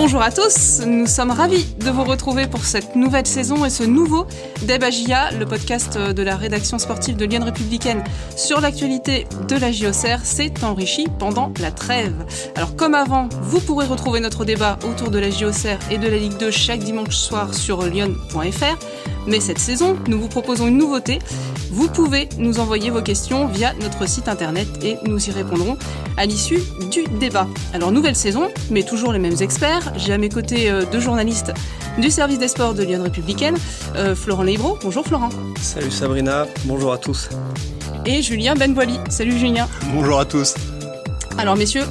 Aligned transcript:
Bonjour 0.00 0.22
à 0.22 0.30
tous, 0.30 0.82
nous 0.86 1.08
sommes 1.08 1.32
ravis 1.32 1.74
de 1.74 1.90
vous 1.90 2.04
retrouver 2.04 2.46
pour 2.46 2.64
cette 2.64 2.94
nouvelle 2.94 3.26
saison 3.26 3.64
et 3.64 3.68
ce 3.68 3.82
nouveau 3.82 4.28
Débagia, 4.62 5.32
le 5.32 5.44
podcast 5.44 5.98
de 5.98 6.22
la 6.22 6.36
rédaction 6.36 6.78
sportive 6.78 7.16
de 7.16 7.24
Lyon 7.24 7.44
Républicaine 7.44 8.04
sur 8.36 8.60
l'actualité 8.60 9.26
de 9.48 9.56
la 9.56 9.72
JOCR 9.72 10.20
s'est 10.22 10.54
enrichi 10.62 11.08
pendant 11.18 11.52
la 11.60 11.72
trêve. 11.72 12.14
Alors 12.54 12.76
comme 12.76 12.94
avant, 12.94 13.28
vous 13.42 13.58
pourrez 13.58 13.86
retrouver 13.86 14.20
notre 14.20 14.44
débat 14.44 14.78
autour 14.84 15.10
de 15.10 15.18
la 15.18 15.30
JOCR 15.30 15.78
et 15.90 15.98
de 15.98 16.06
la 16.06 16.16
Ligue 16.16 16.38
2 16.38 16.52
chaque 16.52 16.84
dimanche 16.84 17.16
soir 17.16 17.52
sur 17.52 17.82
lyon.fr. 17.82 18.78
Mais 19.28 19.40
cette 19.40 19.58
saison, 19.58 19.98
nous 20.08 20.18
vous 20.18 20.28
proposons 20.28 20.66
une 20.66 20.78
nouveauté. 20.78 21.18
Vous 21.70 21.88
pouvez 21.88 22.30
nous 22.38 22.60
envoyer 22.60 22.88
vos 22.88 23.02
questions 23.02 23.46
via 23.46 23.74
notre 23.82 24.08
site 24.08 24.26
internet 24.26 24.66
et 24.82 24.96
nous 25.04 25.28
y 25.28 25.30
répondrons 25.30 25.76
à 26.16 26.24
l'issue 26.24 26.60
du 26.90 27.04
débat. 27.18 27.46
Alors 27.74 27.92
nouvelle 27.92 28.16
saison, 28.16 28.48
mais 28.70 28.82
toujours 28.82 29.12
les 29.12 29.18
mêmes 29.18 29.36
experts. 29.40 29.92
J'ai 29.96 30.14
à 30.14 30.18
mes 30.18 30.30
côtés 30.30 30.70
euh, 30.70 30.86
deux 30.90 31.00
journalistes 31.00 31.52
du 31.98 32.10
service 32.10 32.38
des 32.38 32.48
sports 32.48 32.72
de 32.72 32.82
Lyon 32.82 33.02
Républicaine, 33.02 33.56
euh, 33.96 34.14
Florent 34.14 34.44
Leibro. 34.44 34.78
Bonjour 34.82 35.04
Florent. 35.04 35.28
Salut 35.60 35.90
Sabrina, 35.90 36.46
bonjour 36.64 36.94
à 36.94 36.98
tous. 36.98 37.28
Et 38.06 38.22
Julien 38.22 38.54
Benboili. 38.54 38.98
Salut 39.10 39.36
Julien. 39.36 39.68
Bonjour 39.92 40.18
à 40.18 40.24
tous. 40.24 40.54
Alors 41.36 41.56
messieurs, 41.56 41.84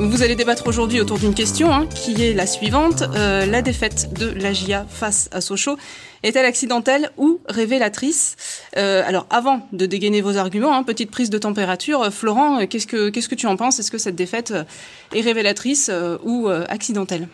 vous 0.00 0.22
allez 0.22 0.36
débattre 0.36 0.68
aujourd'hui 0.68 1.00
autour 1.00 1.18
d'une 1.18 1.34
question 1.34 1.72
hein, 1.72 1.86
qui 1.86 2.22
est 2.22 2.32
la 2.32 2.46
suivante. 2.46 3.02
Euh, 3.16 3.46
la 3.46 3.62
défaite 3.62 4.12
de 4.12 4.30
la 4.30 4.52
GIA 4.52 4.86
face 4.88 5.28
à 5.32 5.40
Sochaux 5.40 5.76
est-elle 6.22 6.44
accidentelle 6.44 7.10
ou 7.16 7.40
révélatrice 7.48 8.36
euh, 8.76 9.02
Alors, 9.04 9.26
avant 9.30 9.66
de 9.72 9.86
dégainer 9.86 10.20
vos 10.20 10.36
arguments, 10.36 10.72
hein, 10.72 10.84
petite 10.84 11.10
prise 11.10 11.30
de 11.30 11.38
température. 11.38 12.02
Euh, 12.02 12.10
Florent, 12.10 12.64
qu'est-ce 12.66 12.86
que 12.86 13.08
qu'est-ce 13.08 13.28
que 13.28 13.34
tu 13.34 13.46
en 13.46 13.56
penses? 13.56 13.80
Est-ce 13.80 13.90
que 13.90 13.98
cette 13.98 14.16
défaite 14.16 14.54
est 15.14 15.20
révélatrice 15.20 15.90
ou 16.22 16.48
accidentelle? 16.48 17.28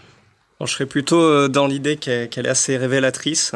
Je 0.66 0.72
serais 0.72 0.86
plutôt 0.86 1.48
dans 1.48 1.66
l'idée 1.66 1.96
qu'elle 1.96 2.46
est 2.46 2.48
assez 2.48 2.76
révélatrice. 2.76 3.52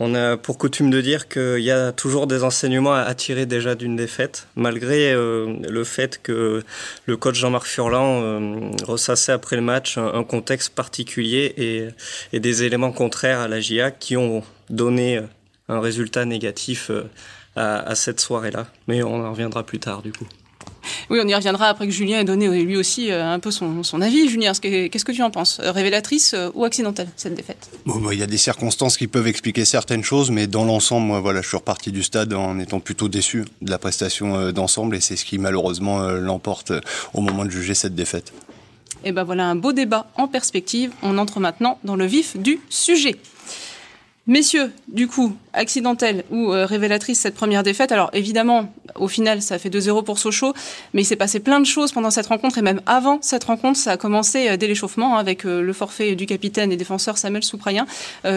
On, 0.00 0.14
a 0.14 0.36
pour 0.36 0.58
coutume 0.58 0.90
de 0.90 1.00
dire 1.00 1.28
qu'il 1.28 1.60
y 1.60 1.70
a 1.70 1.92
toujours 1.92 2.26
des 2.26 2.44
enseignements 2.44 2.94
à 2.94 3.14
tirer 3.14 3.46
déjà 3.46 3.74
d'une 3.74 3.96
défaite, 3.96 4.46
malgré 4.54 5.12
euh, 5.12 5.56
le 5.68 5.84
fait 5.84 6.20
que 6.22 6.62
le 7.06 7.16
coach 7.16 7.36
Jean-Marc 7.36 7.66
Furlan 7.66 8.22
euh, 8.22 8.70
ressassait 8.84 9.32
après 9.32 9.56
le 9.56 9.62
match 9.62 9.98
un, 9.98 10.22
contexte 10.22 10.74
particulier 10.74 11.90
et, 12.32 12.38
des 12.38 12.62
éléments 12.62 12.92
contraires 12.92 13.40
à 13.40 13.48
la 13.48 13.60
GIA 13.60 13.90
qui 13.90 14.16
ont 14.16 14.44
donné 14.70 15.20
un 15.68 15.80
résultat 15.80 16.24
négatif 16.24 16.90
euh, 16.90 17.02
à 17.56 17.94
cette 17.96 18.20
soirée-là. 18.20 18.68
Mais 18.86 19.02
on 19.02 19.24
en 19.24 19.32
reviendra 19.32 19.64
plus 19.64 19.80
tard 19.80 20.02
du 20.02 20.12
coup. 20.12 20.28
Oui, 21.10 21.18
on 21.22 21.28
y 21.28 21.34
reviendra 21.34 21.68
après 21.68 21.86
que 21.86 21.92
Julien 21.92 22.20
ait 22.20 22.24
donné 22.24 22.48
lui 22.64 22.76
aussi 22.76 23.10
euh, 23.10 23.32
un 23.32 23.38
peu 23.38 23.50
son, 23.50 24.00
avis. 24.00 24.28
Julien, 24.28 24.52
qu'est-ce 24.52 25.04
que 25.04 25.12
tu 25.12 25.22
en 25.22 25.30
penses? 25.30 25.60
Euh, 25.62 25.72
Révélatrice 25.72 26.34
euh, 26.34 26.50
ou 26.54 26.64
accidentelle, 26.64 27.08
cette 27.16 27.34
défaite? 27.34 27.70
Bon, 27.86 27.96
bah, 27.98 28.12
Il 28.12 28.20
y 28.20 28.22
a 28.22 28.26
des 28.26 28.38
circonstances 28.38 28.96
qui 28.96 29.06
peuvent 29.06 29.26
expliquer 29.26 29.64
certaines 29.64 30.04
choses, 30.04 30.30
mais 30.30 30.46
dans 30.46 30.64
l'ensemble, 30.64 31.06
moi, 31.06 31.20
voilà, 31.20 31.42
je 31.42 31.48
suis 31.48 31.56
reparti 31.56 31.92
du 31.92 32.02
stade 32.02 32.32
en 32.32 32.58
étant 32.58 32.80
plutôt 32.80 33.08
déçu 33.08 33.44
de 33.62 33.70
la 33.70 33.78
prestation 33.78 34.52
d'ensemble, 34.52 34.96
et 34.96 35.00
c'est 35.00 35.16
ce 35.16 35.24
qui 35.24 35.38
malheureusement 35.38 36.02
l'emporte 36.10 36.72
au 37.14 37.20
moment 37.20 37.44
de 37.44 37.50
juger 37.50 37.74
cette 37.74 37.94
défaite. 37.94 38.32
Et 39.04 39.12
ben 39.12 39.24
voilà 39.24 39.46
un 39.46 39.54
beau 39.54 39.72
débat 39.72 40.06
en 40.16 40.28
perspective. 40.28 40.92
On 41.02 41.18
entre 41.18 41.40
maintenant 41.40 41.78
dans 41.84 41.96
le 41.96 42.04
vif 42.04 42.36
du 42.36 42.60
sujet. 42.68 43.16
Messieurs, 44.28 44.70
du 44.88 45.08
coup, 45.08 45.34
accidentelle 45.54 46.22
ou 46.30 46.52
euh, 46.52 46.66
révélatrice 46.66 47.18
cette 47.18 47.34
première 47.34 47.62
défaite. 47.62 47.92
Alors 47.92 48.10
évidemment, 48.12 48.70
au 48.94 49.08
final, 49.08 49.40
ça 49.40 49.58
fait 49.58 49.70
2-0 49.70 50.04
pour 50.04 50.18
Sochaux, 50.18 50.52
mais 50.92 51.00
il 51.00 51.04
s'est 51.06 51.16
passé 51.16 51.40
plein 51.40 51.60
de 51.60 51.64
choses 51.64 51.92
pendant 51.92 52.10
cette 52.10 52.26
rencontre 52.26 52.58
et 52.58 52.62
même 52.62 52.82
avant 52.84 53.20
cette 53.22 53.44
rencontre, 53.44 53.78
ça 53.78 53.92
a 53.92 53.96
commencé 53.96 54.50
euh, 54.50 54.58
dès 54.58 54.66
l'échauffement 54.66 55.16
hein, 55.16 55.20
avec 55.20 55.46
euh, 55.46 55.62
le 55.62 55.72
forfait 55.72 56.14
du 56.14 56.26
capitaine 56.26 56.70
et 56.72 56.76
défenseur 56.76 57.16
Samuel 57.16 57.42
Souprayen. 57.42 57.86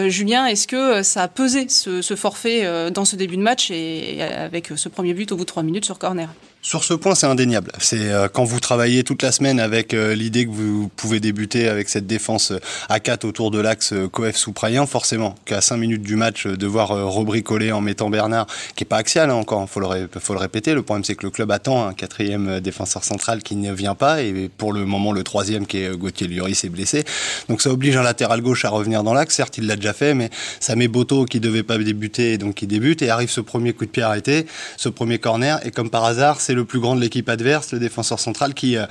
Julien, 0.06 0.46
est-ce 0.46 0.66
que 0.66 1.02
ça 1.02 1.24
a 1.24 1.28
pesé 1.28 1.68
ce, 1.68 2.00
ce 2.00 2.16
forfait 2.16 2.90
dans 2.90 3.04
ce 3.04 3.16
début 3.16 3.36
de 3.36 3.42
match 3.42 3.70
et 3.70 4.22
avec 4.22 4.72
ce 4.74 4.88
premier 4.88 5.12
but 5.12 5.30
au 5.32 5.36
bout 5.36 5.44
de 5.44 5.48
3 5.48 5.62
minutes 5.62 5.84
sur 5.84 5.98
corner? 5.98 6.30
Sur 6.64 6.84
ce 6.84 6.94
point, 6.94 7.16
c'est 7.16 7.26
indéniable. 7.26 7.72
C'est 7.80 8.12
euh, 8.12 8.28
quand 8.32 8.44
vous 8.44 8.60
travaillez 8.60 9.02
toute 9.02 9.22
la 9.22 9.32
semaine 9.32 9.58
avec 9.58 9.92
euh, 9.92 10.14
l'idée 10.14 10.46
que 10.46 10.52
vous 10.52 10.88
pouvez 10.94 11.18
débuter 11.18 11.68
avec 11.68 11.88
cette 11.88 12.06
défense 12.06 12.52
euh, 12.52 12.60
à 12.88 13.00
4 13.00 13.24
autour 13.24 13.50
de 13.50 13.58
l'axe 13.58 13.92
Coef 14.12 14.36
Souprayen, 14.36 14.86
forcément 14.86 15.34
qu'à 15.44 15.60
5 15.60 15.76
minutes 15.76 16.02
du 16.02 16.14
match, 16.14 16.46
devoir 16.46 16.90
rebricoler 16.90 17.72
en 17.72 17.80
mettant 17.80 18.10
Bernard, 18.10 18.46
qui 18.76 18.84
est 18.84 18.86
pas 18.86 18.98
axial 18.98 19.28
hein, 19.28 19.34
encore, 19.34 19.68
faut 19.68 19.80
le, 19.80 20.08
faut 20.20 20.34
le 20.34 20.38
répéter. 20.38 20.72
Le 20.72 20.82
problème, 20.82 21.02
c'est 21.02 21.16
que 21.16 21.24
le 21.24 21.30
club 21.30 21.50
attend 21.50 21.84
un 21.84 21.94
quatrième 21.94 22.60
défenseur 22.60 23.02
central 23.02 23.42
qui 23.42 23.56
ne 23.56 23.72
vient 23.72 23.96
pas, 23.96 24.22
et 24.22 24.48
pour 24.56 24.72
le 24.72 24.84
moment, 24.86 25.10
le 25.10 25.24
troisième 25.24 25.66
qui 25.66 25.78
est 25.78 25.90
Gauthier 25.96 26.28
Lloris 26.28 26.62
est 26.62 26.68
blessé. 26.68 27.02
Donc 27.48 27.60
ça 27.60 27.70
oblige 27.70 27.96
un 27.96 28.04
latéral 28.04 28.40
gauche 28.40 28.64
à 28.64 28.68
revenir 28.68 29.02
dans 29.02 29.14
l'axe. 29.14 29.34
Certes, 29.34 29.58
il 29.58 29.66
l'a 29.66 29.74
déjà 29.74 29.92
fait, 29.92 30.14
mais 30.14 30.30
ça 30.60 30.76
met 30.76 30.86
Boto 30.86 31.24
qui 31.24 31.40
devait 31.40 31.64
pas 31.64 31.76
débuter, 31.76 32.38
donc 32.38 32.54
qui 32.54 32.68
débute, 32.68 33.02
et 33.02 33.10
arrive 33.10 33.30
ce 33.30 33.40
premier 33.40 33.72
coup 33.72 33.84
de 33.84 33.90
pied 33.90 34.04
arrêté, 34.04 34.46
ce 34.76 34.88
premier 34.88 35.18
corner, 35.18 35.58
et 35.66 35.72
comme 35.72 35.90
par 35.90 36.04
hasard, 36.04 36.40
c'est 36.40 36.51
le 36.54 36.64
plus 36.64 36.80
grand 36.80 36.96
de 36.96 37.00
l'équipe 37.00 37.28
adverse, 37.28 37.72
le 37.72 37.78
défenseur 37.78 38.20
central 38.20 38.54
qui 38.54 38.76
euh, 38.76 38.86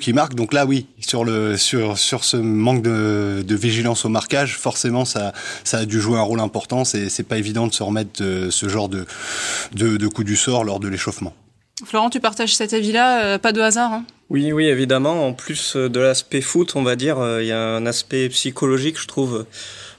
qui 0.00 0.12
marque. 0.12 0.34
Donc 0.34 0.52
là, 0.52 0.66
oui, 0.66 0.86
sur 1.00 1.24
le 1.24 1.56
sur 1.56 1.98
sur 1.98 2.24
ce 2.24 2.36
manque 2.36 2.82
de, 2.82 3.44
de 3.46 3.54
vigilance 3.54 4.04
au 4.04 4.08
marquage, 4.08 4.56
forcément, 4.56 5.04
ça 5.04 5.32
ça 5.64 5.78
a 5.78 5.84
dû 5.84 6.00
jouer 6.00 6.18
un 6.18 6.22
rôle 6.22 6.40
important. 6.40 6.84
C'est 6.84 7.08
c'est 7.08 7.22
pas 7.22 7.38
évident 7.38 7.66
de 7.66 7.72
se 7.72 7.82
remettre 7.82 8.22
de 8.22 8.50
ce 8.50 8.68
genre 8.68 8.88
de 8.88 9.06
de, 9.74 9.96
de 9.96 10.08
coup 10.08 10.24
du 10.24 10.36
sort 10.36 10.64
lors 10.64 10.80
de 10.80 10.88
l'échauffement. 10.88 11.34
Florent, 11.84 12.08
tu 12.08 12.20
partages 12.20 12.54
cet 12.54 12.72
avis-là, 12.72 13.24
euh, 13.24 13.38
pas 13.38 13.52
de 13.52 13.60
hasard. 13.60 13.92
Hein? 13.92 14.04
Oui, 14.30 14.50
oui, 14.50 14.64
évidemment. 14.66 15.26
En 15.26 15.34
plus 15.34 15.76
de 15.76 16.00
l'aspect 16.00 16.40
foot, 16.40 16.74
on 16.74 16.82
va 16.82 16.96
dire, 16.96 17.18
euh, 17.18 17.42
il 17.42 17.48
y 17.48 17.52
a 17.52 17.60
un 17.60 17.84
aspect 17.84 18.28
psychologique, 18.30 18.98
je 18.98 19.06
trouve. 19.06 19.44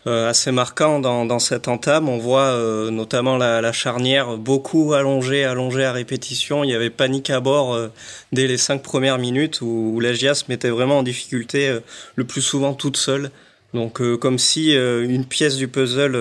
Euh, 0.07 0.29
assez 0.29 0.53
marquant 0.53 1.00
dans, 1.00 1.25
dans 1.25 1.40
cette 1.40 1.68
entame. 1.68 2.07
On 2.07 2.18
voit 2.18 2.45
euh, 2.45 2.90
notamment 2.91 3.35
la, 3.35 3.59
la, 3.59 3.73
charnière 3.73 4.38
beaucoup 4.38 4.94
allongée, 4.94 5.44
allongée 5.44 5.84
à 5.84 5.91
répétition. 5.91 6.63
Il 6.63 6.69
y 6.69 6.73
avait 6.73 6.90
panique 6.90 7.29
à 7.29 7.41
bord 7.41 7.73
euh, 7.73 7.90
dès 8.31 8.47
les 8.47 8.56
cinq 8.56 8.81
premières 8.84 9.18
minutes 9.18 9.59
où, 9.59 9.91
où 9.94 10.00
la 10.00 10.13
mettait 10.47 10.69
vraiment 10.69 11.00
en 11.00 11.03
difficulté, 11.03 11.78
le 12.16 12.23
plus 12.23 12.41
souvent 12.41 12.73
toute 12.73 12.95
seule. 12.95 13.31
Donc 13.73 14.01
comme 14.19 14.40
si 14.40 14.73
une 14.73 15.25
pièce 15.25 15.57
du 15.57 15.68
puzzle 15.68 16.18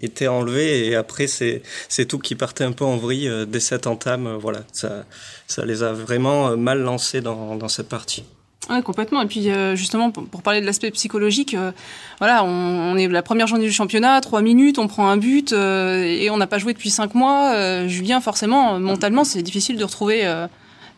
était 0.00 0.28
enlevée 0.28 0.88
et 0.88 0.96
après 0.96 1.26
c'est 1.26 1.62
c'est 1.88 2.06
tout 2.06 2.18
qui 2.18 2.34
partait 2.34 2.64
un 2.64 2.72
peu 2.72 2.84
en 2.84 2.96
vrille 2.96 3.30
dès 3.46 3.60
cette 3.60 3.86
entame. 3.86 4.36
voilà, 4.40 4.60
ça 4.72 5.04
ça 5.46 5.64
les 5.66 5.82
a 5.82 5.92
vraiment 5.92 6.56
mal 6.56 6.80
lancés 6.80 7.20
dans 7.20 7.56
dans 7.56 7.68
cette 7.68 7.88
partie. 7.88 8.24
Ouais, 8.68 8.82
complètement. 8.82 9.22
Et 9.22 9.26
puis 9.26 9.50
euh, 9.50 9.74
justement, 9.74 10.10
pour, 10.10 10.42
parler 10.42 10.60
de 10.60 10.66
l'aspect 10.66 10.90
psychologique, 10.90 11.54
euh, 11.54 11.72
voilà, 12.18 12.44
on, 12.44 12.96
est 12.96 13.08
la 13.08 13.22
première 13.22 13.46
journée 13.46 13.64
du 13.64 13.72
championnat, 13.72 14.20
trois 14.20 14.42
minutes, 14.42 14.78
on 14.78 14.86
prend 14.86 15.08
un 15.08 15.16
but 15.16 15.52
euh, 15.52 16.04
et 16.04 16.28
on 16.30 16.36
n'a 16.36 16.46
pas 16.46 16.58
joué 16.58 16.74
depuis 16.74 16.90
cinq 16.90 17.14
mois. 17.14 17.86
Julien, 17.88 18.20
forcément, 18.20 18.78
mentalement, 18.78 19.24
c'est 19.24 19.42
difficile 19.42 19.78
de 19.78 19.84
retrouver, 19.84 20.24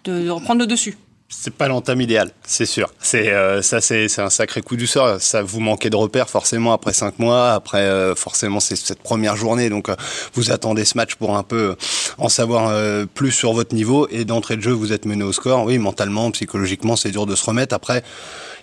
de 0.04 0.28
reprendre 0.28 0.60
le 0.60 0.66
dessus 0.66 0.96
c'est 1.34 1.54
pas 1.54 1.66
l'entame 1.66 2.00
idéale, 2.00 2.31
c'est 2.47 2.66
sûr. 2.66 2.93
C'est 3.00 3.32
euh, 3.32 3.62
ça, 3.62 3.81
c'est 3.81 4.06
un 4.19 4.28
sacré 4.28 4.60
coup 4.60 4.76
du 4.76 4.87
sort. 4.87 5.20
Ça 5.20 5.43
vous 5.43 5.60
manquait 5.60 5.88
de 5.88 5.97
repères 5.97 6.28
forcément 6.28 6.72
après 6.72 6.93
cinq 6.93 7.19
mois, 7.19 7.53
après 7.53 7.81
euh, 7.81 8.15
forcément 8.15 8.60
c'est 8.60 8.76
cette 8.76 9.03
première 9.03 9.34
journée, 9.34 9.71
donc 9.71 9.88
euh, 9.88 9.97
vous 10.34 10.53
attendez 10.53 10.84
ce 10.84 10.97
match 10.97 11.15
pour 11.15 11.37
un 11.37 11.42
peu 11.42 11.75
en 12.19 12.28
savoir 12.28 12.72
plus 13.15 13.32
sur 13.32 13.54
votre 13.54 13.75
niveau 13.75 14.06
et 14.10 14.25
d'entrée 14.25 14.56
de 14.56 14.62
jeu 14.62 14.72
vous 14.72 14.92
êtes 14.92 15.06
mené 15.06 15.25
au 15.25 15.32
score. 15.32 15.65
Oui, 15.65 15.78
mentalement, 15.78 16.31
psychologiquement, 16.31 16.97
c'est 16.97 17.10
dur 17.10 17.25
de 17.25 17.34
se 17.34 17.44
remettre. 17.47 17.75
Après, 17.75 18.03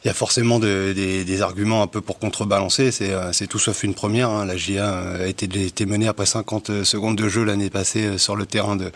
il 0.04 0.08
y 0.08 0.12
a 0.12 0.14
forcément 0.14 0.60
des, 0.60 1.42
arguments 1.42 1.82
un 1.82 1.88
peu 1.88 2.02
pour 2.02 2.20
contrebalancer. 2.20 2.92
C'est, 2.92 3.12
euh, 3.12 3.32
tout 3.50 3.60
sauf 3.60 3.84
une 3.84 3.94
première. 3.94 4.30
Hein. 4.30 4.46
La 4.46 4.56
GIA 4.56 4.86
euh, 4.86 5.26
a 5.26 5.28
été, 5.28 5.46
été 5.66 5.86
menée 5.86 6.08
après 6.08 6.26
50 6.26 6.84
secondes 6.84 7.18
de 7.18 7.28
jeu 7.28 7.44
l'année 7.44 7.70
passée 7.70 8.06
euh, 8.06 8.18
sur 8.18 8.36
le 8.36 8.46
terrain 8.46 8.76
de, 8.76 8.92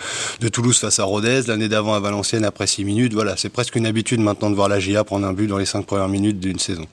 Toulouse 0.49 0.77
face 0.77 0.99
à 0.99 1.03
Rodez. 1.03 1.43
L'année 1.47 1.67
d'avant 1.67 1.93
à 1.93 1.99
Valenciennes 1.99 2.45
après 2.45 2.67
6 2.67 2.85
minutes. 2.85 3.13
Voilà, 3.13 3.35
c'est 3.37 3.49
presque 3.49 3.62
une 3.75 3.85
habitude 3.85 4.19
maintenant 4.19 4.49
de 4.49 4.55
voir 4.55 4.69
la 4.69 4.79
GIA 4.79 5.03
prendre 5.03 5.25
un 5.25 5.33
but 5.33 5.47
dans 5.47 5.57
les 5.57 5.65
5 5.65 5.85
premières 5.85 6.09
minutes 6.09 6.39
d'une 6.39 6.59
saison. 6.59 6.85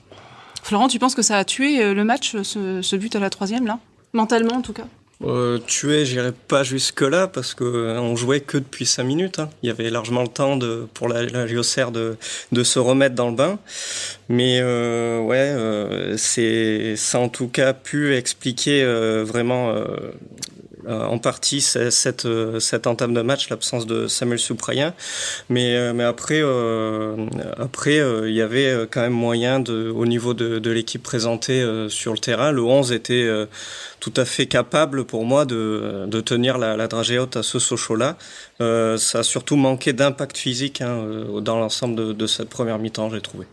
Florent, 0.63 0.87
tu 0.87 0.99
penses 0.99 1.15
que 1.15 1.21
ça 1.21 1.37
a 1.37 1.43
tué 1.43 1.93
le 1.93 2.03
match, 2.03 2.35
ce, 2.43 2.81
ce 2.81 2.95
but 2.95 3.15
à 3.15 3.19
la 3.19 3.29
troisième, 3.29 3.65
là? 3.65 3.79
Mentalement, 4.13 4.55
en 4.55 4.61
tout 4.61 4.73
cas 4.73 4.85
euh, 5.23 5.59
tuer, 5.59 6.05
j'irai 6.05 6.31
pas 6.31 6.63
jusque 6.63 7.01
là 7.01 7.27
parce 7.27 7.53
que 7.53 7.63
euh, 7.63 8.01
on 8.01 8.15
jouait 8.15 8.39
que 8.39 8.57
depuis 8.57 8.85
cinq 8.85 9.03
minutes. 9.03 9.39
Hein. 9.39 9.49
Il 9.61 9.67
y 9.67 9.69
avait 9.69 9.89
largement 9.89 10.23
le 10.23 10.27
temps 10.27 10.57
de 10.57 10.87
pour 10.93 11.07
la, 11.07 11.23
la 11.23 11.45
de 11.45 12.17
de 12.51 12.63
se 12.63 12.79
remettre 12.79 13.15
dans 13.15 13.29
le 13.29 13.35
bain. 13.35 13.59
Mais 14.29 14.59
euh, 14.61 15.19
ouais, 15.19 15.37
euh, 15.37 16.17
c'est 16.17 16.95
ça 16.95 17.19
en 17.19 17.29
tout 17.29 17.47
cas 17.47 17.73
pu 17.73 18.15
expliquer 18.15 18.83
euh, 18.83 19.23
vraiment 19.23 19.73
euh, 20.87 21.05
en 21.05 21.17
partie 21.19 21.61
cette, 21.61 22.25
euh, 22.25 22.59
cette 22.59 22.87
entame 22.87 23.13
de 23.13 23.21
match, 23.21 23.49
l'absence 23.49 23.85
de 23.85 24.07
Samuel 24.07 24.39
Souprayen. 24.39 24.93
Mais, 25.49 25.75
euh, 25.75 25.93
mais 25.93 26.03
après, 26.03 26.41
après 27.57 27.97
il 28.27 28.33
y 28.33 28.41
avait 28.41 28.87
quand 28.89 29.01
même 29.01 29.13
moyen, 29.13 29.59
de, 29.59 29.89
au 29.89 30.05
niveau 30.05 30.33
de, 30.33 30.59
de 30.59 30.71
l'équipe 30.71 31.03
présentée 31.03 31.65
sur 31.89 32.13
le 32.13 32.19
terrain, 32.19 32.51
le 32.51 32.63
11 32.63 32.91
était 32.91 33.29
tout 33.99 34.13
à 34.17 34.25
fait 34.25 34.47
capable 34.47 35.05
pour 35.05 35.25
moi 35.25 35.45
de, 35.45 36.05
de 36.07 36.21
tenir 36.21 36.57
la, 36.57 36.75
la 36.75 36.87
dragée 36.87 37.19
haute 37.19 37.37
à 37.37 37.43
ce 37.43 37.59
Sochaux-là. 37.59 38.17
Euh, 38.61 38.97
ça 38.97 39.19
a 39.19 39.23
surtout 39.23 39.55
manqué 39.55 39.93
d'impact 39.93 40.37
physique 40.37 40.81
hein, 40.81 41.05
dans 41.41 41.59
l'ensemble 41.59 41.95
de, 41.95 42.13
de 42.13 42.27
cette 42.27 42.49
première 42.49 42.79
mi-temps, 42.79 43.09
j'ai 43.09 43.21
trouvé. 43.21 43.45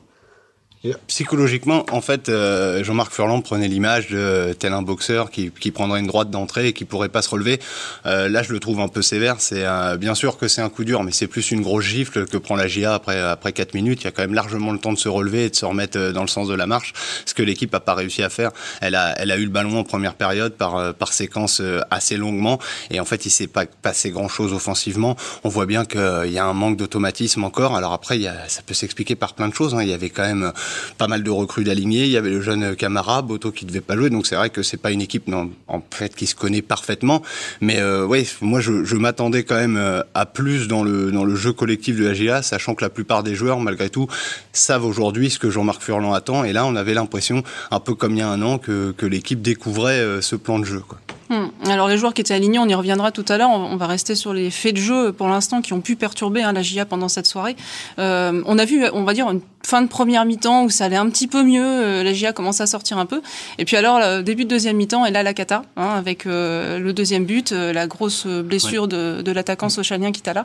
Psychologiquement, 1.07 1.85
en 1.91 2.01
fait, 2.01 2.29
euh, 2.29 2.85
Jean-Marc 2.85 3.13
Furlan 3.13 3.41
prenait 3.41 3.69
l'image 3.69 4.09
de 4.09 4.55
tel 4.59 4.73
un 4.73 4.83
boxeur 4.83 5.31
qui, 5.31 5.51
qui, 5.51 5.71
prendrait 5.71 6.01
une 6.01 6.07
droite 6.07 6.31
d'entrée 6.31 6.69
et 6.69 6.73
qui 6.73 6.85
pourrait 6.85 7.09
pas 7.09 7.23
se 7.23 7.31
relever. 7.31 7.59
Euh, 8.07 8.29
là, 8.29 8.43
je 8.43 8.53
le 8.53 8.61
trouve 8.61 8.81
un 8.81 8.89
peu 8.89 9.03
sévère. 9.03 9.37
C'est 9.39 9.65
bien 9.99 10.15
sûr 10.15 10.39
que 10.39 10.47
c'est 10.47 10.63
un 10.63 10.69
coup 10.69 10.85
dur, 10.85 11.03
mais 11.03 11.13
c'est 11.13 11.27
plus 11.27 11.51
une 11.51 11.63
grosse 11.63 11.85
gifle 11.85 12.27
que 12.27 12.37
prend 12.37 12.57
la 12.57 12.69
GIA 12.69 12.95
après 12.95 13.21
après 13.21 13.53
4 13.53 13.75
minutes. 13.75 14.03
Il 14.03 14.05
y 14.05 14.09
a 14.09 14.13
quand 14.13 14.23
même 14.23 14.35
largement 14.35 14.73
le 14.73 14.79
temps 14.79 14.93
de 14.93 14.99
se 14.99 15.09
relever 15.09 15.47
et 15.47 15.51
de 15.51 15.57
se 15.57 15.65
remettre 15.65 15.99
euh, 15.99 16.13
dans 16.13 16.23
le 16.23 16.29
sens 16.29 16.49
de 16.49 16.55
la 16.55 16.67
marche, 16.67 16.93
ce 17.27 17.35
que 17.35 17.43
l'équipe 17.43 17.75
a 17.75 17.81
pas 17.81 17.95
réussi 17.95 18.23
à 18.23 18.29
faire. 18.29 18.53
Elle 18.81 18.95
a 18.95 19.15
elle 19.19 19.31
a 19.31 19.37
eu 19.37 19.45
le 19.45 19.51
ballon 19.51 19.79
en 19.79 19.85
première 19.85 20.15
période 20.15 20.55
par 20.55 20.95
par 20.95 21.13
séquence 21.13 21.61
assez 21.91 22.17
longuement 22.17 22.59
et 22.91 23.01
en 23.01 23.05
fait, 23.05 23.27
il 23.27 23.31
s'est 23.31 23.47
pas 23.47 23.65
passé 23.67 24.11
grand 24.11 24.29
chose 24.29 24.53
offensivement. 24.53 25.17
On 25.45 25.49
voit 25.49 25.67
bien 25.67 25.85
qu'il 25.85 26.31
y 26.31 26.39
a 26.39 26.45
un 26.45 26.53
manque 26.53 26.77
d'automatisme 26.77 27.45
encore. 27.45 27.77
Alors 27.77 27.93
après, 27.93 28.17
il 28.17 28.23
y 28.23 28.29
a, 28.29 28.49
ça 28.49 28.63
peut 28.63 28.75
s'expliquer 28.75 29.17
par 29.17 29.35
plein 29.35 29.49
de 29.49 29.55
choses. 29.55 29.75
Hein. 29.75 29.83
Il 29.83 29.89
y 29.89 29.93
avait 29.93 30.11
quand 30.11 30.23
même 30.23 30.53
pas 30.99 31.09
mal 31.09 31.23
de 31.23 31.31
recrues 31.31 31.65
d'aligner. 31.65 32.05
Il 32.05 32.11
y 32.11 32.17
avait 32.17 32.31
le 32.31 32.41
jeune 32.41 32.77
Camara, 32.77 33.23
Boto 33.23 33.53
qui 33.53 33.65
devait 33.65 33.81
pas 33.81 33.97
jouer. 33.97 34.11
Donc 34.11 34.27
c'est 34.27 34.37
vrai 34.37 34.51
que 34.51 34.63
c'est 34.63 34.77
pas 34.77 34.91
une 34.91 35.03
équipe 35.03 35.29
non, 35.29 35.51
en 35.67 35.83
fait 35.91 36.15
qui 36.15 36.27
se 36.27 36.35
connaît 36.35 36.63
parfaitement. 36.63 37.23
Mais 37.61 37.79
euh, 37.81 38.07
oui, 38.07 38.29
moi 38.41 38.61
je, 38.61 38.85
je 38.85 38.97
m'attendais 38.97 39.45
quand 39.45 39.57
même 39.57 39.77
euh, 39.77 40.03
à 40.15 40.27
plus 40.27 40.69
dans 40.69 40.83
le 40.83 41.11
dans 41.11 41.25
le 41.25 41.37
jeu 41.37 41.53
collectif 41.53 41.97
de 41.97 42.05
la 42.05 42.15
GA, 42.15 42.43
sachant 42.43 42.75
que 42.75 42.85
la 42.85 42.91
plupart 42.91 43.23
des 43.23 43.35
joueurs, 43.35 43.61
malgré 43.61 43.91
tout, 43.91 44.09
savent 44.53 44.85
aujourd'hui 44.85 45.31
ce 45.31 45.39
que 45.39 45.51
Jean-Marc 45.51 45.83
Furlan 45.83 46.13
attend. 46.13 46.45
Et 46.45 46.53
là, 46.53 46.67
on 46.67 46.77
avait 46.77 46.95
l'impression, 46.95 47.43
un 47.71 47.81
peu 47.81 47.95
comme 47.95 48.13
il 48.13 48.19
y 48.19 48.23
a 48.23 48.29
un 48.29 48.43
an, 48.43 48.59
que, 48.59 48.93
que 48.97 49.07
l'équipe 49.07 49.43
découvrait 49.43 50.01
euh, 50.01 50.21
ce 50.21 50.37
plan 50.37 50.59
de 50.59 50.65
jeu. 50.65 50.81
Quoi. 50.81 50.99
Hmm. 51.29 51.49
Alors 51.67 51.89
les 51.89 51.99
joueurs 51.99 52.15
qui 52.15 52.21
étaient 52.21 52.35
alignés, 52.35 52.59
on 52.59 52.67
y 52.67 52.75
reviendra 52.75 53.13
tout 53.13 53.25
à 53.29 53.37
l'heure. 53.37 53.51
On, 53.51 53.77
va 53.77 53.87
rester 53.87 54.15
sur 54.15 54.33
les 54.33 54.51
faits 54.51 54.75
de 54.75 54.81
jeu 54.81 55.13
pour 55.13 55.29
l'instant 55.29 55.61
qui 55.61 55.73
ont 55.73 55.81
pu 55.81 55.95
perturber 55.97 56.43
hein, 56.43 56.53
la 56.53 56.63
GIA 56.63 56.87
pendant 56.87 57.09
cette 57.09 57.27
soirée. 57.27 57.57
Euh, 57.99 58.43
on 58.47 58.59
a 58.59 58.65
vu, 58.65 58.85
on 58.93 59.05
va 59.05 59.13
dire, 59.13 59.29
une 59.31 59.41
fin 59.69 59.83
de 59.83 59.89
première 59.89 60.25
mi-temps 60.25 60.65
où 60.65 60.71
ça 60.71 60.87
allait 60.87 60.97
un 60.97 61.09
petit 61.11 61.27
peu 61.27 61.43
mieux. 61.43 61.63
Euh, 61.63 62.03
la 62.03 62.13
GIA 62.13 62.33
commence 62.33 62.61
à 62.61 62.67
sortir 62.67 62.99
un 62.99 63.07
peu. 63.07 63.21
Et 63.59 63.65
puis 63.65 63.77
alors, 63.77 63.99
le 64.01 64.23
début 64.23 64.45
de 64.45 64.49
deuxième 64.49 64.77
mi-temps, 64.77 65.05
et 65.05 65.11
là 65.11 65.23
la 65.23 65.35
cata, 65.35 65.63
hein, 65.77 65.91
avec 65.97 66.27
euh, 66.27 66.79
le 66.79 66.93
deuxième 66.93 67.27
but, 67.27 67.53
euh, 67.53 67.73
la 67.73 67.87
grosse 67.87 68.27
blessure 68.27 68.89
de, 68.89 69.23
de 69.23 69.33
l'attaquant 69.33 69.69
sochalien 69.69 70.13
qui 70.13 70.23
là, 70.29 70.45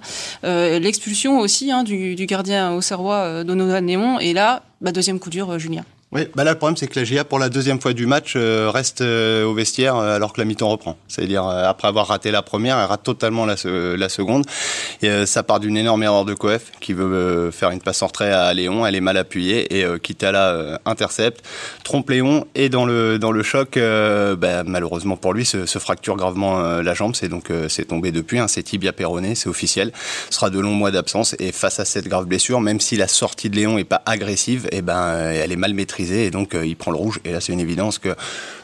l'expulsion 0.79 1.39
aussi 1.39 1.71
hein, 1.71 1.83
du, 1.83 2.15
du, 2.15 2.25
gardien 2.25 2.71
au 2.71 2.81
Serrois 2.81 3.43
Donovan 3.43 3.85
Néon. 3.85 4.19
Et 4.19 4.33
là, 4.33 4.63
bah, 4.81 4.91
deuxième 4.91 5.19
coup 5.19 5.29
dur, 5.29 5.59
Julien. 5.59 5.83
Oui, 6.15 6.27
bah 6.35 6.43
là 6.43 6.51
le 6.51 6.57
problème 6.59 6.77
c'est 6.77 6.85
que 6.85 6.99
la 6.99 7.05
GIA 7.05 7.23
pour 7.23 7.39
la 7.39 7.49
deuxième 7.49 7.81
fois 7.81 7.93
du 7.93 8.05
match 8.05 8.33
euh, 8.35 8.69
reste 8.71 9.01
euh, 9.01 9.45
au 9.45 9.55
vestiaire 9.55 9.95
euh, 9.95 10.15
alors 10.15 10.31
que 10.31 10.39
la 10.39 10.45
mi-temps 10.45 10.69
reprend. 10.69 10.95
C'est-à-dire 11.07 11.47
après 11.47 11.87
avoir 11.87 12.05
raté 12.05 12.29
la 12.29 12.43
première, 12.43 12.77
elle 12.77 12.85
rate 12.85 13.01
totalement 13.01 13.47
la, 13.47 13.57
seconde. 14.09 14.45
Et 15.01 15.25
ça 15.25 15.41
part 15.41 15.59
d'une 15.59 15.75
énorme 15.75 16.03
erreur 16.03 16.23
de 16.25 16.35
Coef 16.35 16.71
qui 16.79 16.93
veut 16.93 17.49
faire 17.49 17.71
une 17.71 17.79
passe 17.79 18.03
en 18.03 18.07
retrait 18.07 18.31
à 18.31 18.53
Léon, 18.53 18.85
elle 18.85 18.95
est 18.95 19.01
mal 19.01 19.17
appuyée 19.17 19.79
et 19.79 19.99
Kitala 19.99 20.79
intercepte, 20.85 21.43
trompe 21.83 22.11
Léon 22.11 22.45
et 22.53 22.69
dans 22.69 22.85
le 22.85 23.17
dans 23.17 23.31
le 23.31 23.41
choc, 23.41 23.79
bah, 23.79 24.63
malheureusement 24.65 25.17
pour 25.17 25.33
lui, 25.33 25.45
se, 25.45 25.65
fracture 25.79 26.15
gravement 26.15 26.61
la 26.61 26.93
jambe. 26.93 27.15
C'est 27.15 27.29
donc 27.29 27.51
c'est 27.69 27.85
tombé 27.85 28.11
depuis, 28.11 28.39
c'est 28.47 28.61
tibia 28.61 28.93
péroné, 28.93 29.33
c'est 29.33 29.49
officiel. 29.49 29.91
Ce 30.29 30.35
sera 30.35 30.49
de 30.51 30.59
longs 30.59 30.75
mois 30.75 30.91
d'absence 30.91 31.35
et 31.39 31.51
face 31.51 31.79
à 31.79 31.85
cette 31.85 32.07
grave 32.07 32.25
blessure, 32.25 32.61
même 32.61 32.79
si 32.79 32.97
la 32.97 33.07
sortie 33.07 33.49
de 33.49 33.55
Léon 33.55 33.77
est 33.77 33.83
pas 33.83 34.03
agressive, 34.05 34.67
et 34.71 34.77
eh 34.77 34.81
ben 34.81 35.17
elle 35.17 35.51
est 35.51 35.55
mal 35.55 35.73
maîtrisée 35.73 36.02
et 36.11 36.31
donc 36.31 36.55
euh, 36.55 36.65
il 36.65 36.75
prend 36.75 36.91
le 36.91 36.97
rouge. 36.97 37.19
Et 37.25 37.31
là, 37.31 37.41
c'est 37.41 37.53
une 37.53 37.59
évidence 37.59 37.99
que 37.99 38.15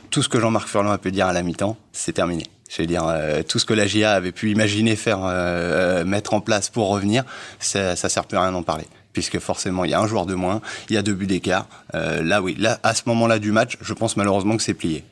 tout 0.10 0.22
ce 0.22 0.30
que 0.30 0.40
Jean-Marc 0.40 0.68
Furlan 0.68 0.92
a 0.92 0.98
pu 0.98 1.12
dire 1.12 1.28
à 1.28 1.34
la 1.34 1.44
mi-temps, 1.44 1.78
c'est 1.92 2.14
terminé. 2.14 2.44
Je 2.70 2.82
veux 2.82 2.88
dire, 2.88 3.06
euh, 3.08 3.42
tout 3.44 3.60
ce 3.60 3.66
que 3.66 3.74
la 3.74 3.88
GIA 3.88 4.12
avait 4.12 4.32
pu 4.32 4.52
imaginer 4.52 4.96
faire, 4.96 5.20
euh, 5.24 6.06
mettre 6.06 6.34
en 6.34 6.42
place 6.42 6.70
pour 6.70 6.90
revenir, 6.90 7.24
ça, 7.60 7.96
ça 7.96 8.10
sert 8.10 8.26
plus 8.26 8.38
à 8.38 8.42
rien 8.42 8.52
d'en 8.52 8.64
parler 8.64 8.86
puisque 9.12 9.40
forcément 9.40 9.86
il 9.86 9.92
y 9.92 9.94
a 9.96 10.00
un 10.00 10.06
joueur 10.06 10.28
de 10.28 10.36
moins, 10.36 10.62
il 10.88 10.94
y 10.94 10.98
a 10.98 11.02
deux 11.02 11.16
buts 11.16 11.26
d'écart. 11.26 11.68
là 11.94 12.42
oui, 12.44 12.56
là 12.58 12.80
à 12.84 12.94
ce 12.94 13.02
moment-là 13.08 13.40
du 13.40 13.52
match, 13.52 13.76
je 13.82 13.94
pense 13.94 14.16
malheureusement 14.16 14.56
que 14.56 14.62
c'est 14.62 14.76
plié. 14.76 15.04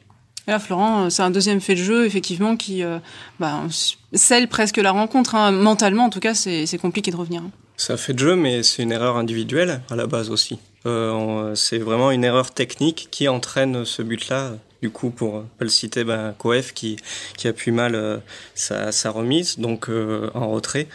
là, 0.46 0.60
Florent, 0.60 1.10
c'est 1.10 1.24
un 1.24 1.32
deuxième 1.32 1.60
fait 1.60 1.74
de 1.74 1.82
jeu, 1.82 2.06
effectivement, 2.06 2.56
qui 2.56 2.84
bah, 3.40 3.64
scelle 4.14 4.48
presque 4.48 4.78
la 4.78 4.92
rencontre. 4.92 5.34
Hein. 5.34 5.52
Mentalement, 5.52 6.06
en 6.06 6.10
tout 6.12 6.20
cas, 6.20 6.36
c'est 6.36 6.78
compliqué 6.80 7.10
de 7.10 7.18
revenir. 7.18 7.42
Hein. 7.42 7.52
C'est 7.78 7.94
un 7.94 7.98
fait 7.98 8.14
de 8.14 8.20
jeu, 8.20 8.36
mais 8.36 8.64
c'est 8.64 8.82
une 8.82 8.92
erreur 8.92 9.18
individuelle 9.18 9.82
à 9.92 9.96
la 9.96 10.08
base 10.08 10.32
aussi. 10.32 10.60
Euh, 10.88 11.54
c'est 11.56 11.80
vraiment 11.80 12.12
une 12.12 12.24
erreur 12.24 12.52
technique 12.52 13.10
qui 13.12 13.28
entraîne 13.28 13.84
ce 13.86 14.02
but-là. 14.02 14.54
Du 14.82 14.90
coup, 14.90 15.10
pour 15.10 15.44
pas 15.44 15.66
le 15.66 15.70
citer, 15.70 16.04
ben, 16.04 16.34
Koef 16.38 16.74
qui, 16.74 16.98
appuie 17.44 17.72
mal 17.72 17.96
euh, 17.96 18.18
sa, 18.56 18.92
sa, 18.92 19.10
remise, 19.10 19.60
donc 19.60 19.90
euh, 19.90 20.30
en 20.34 20.50
retrait. 20.50 20.88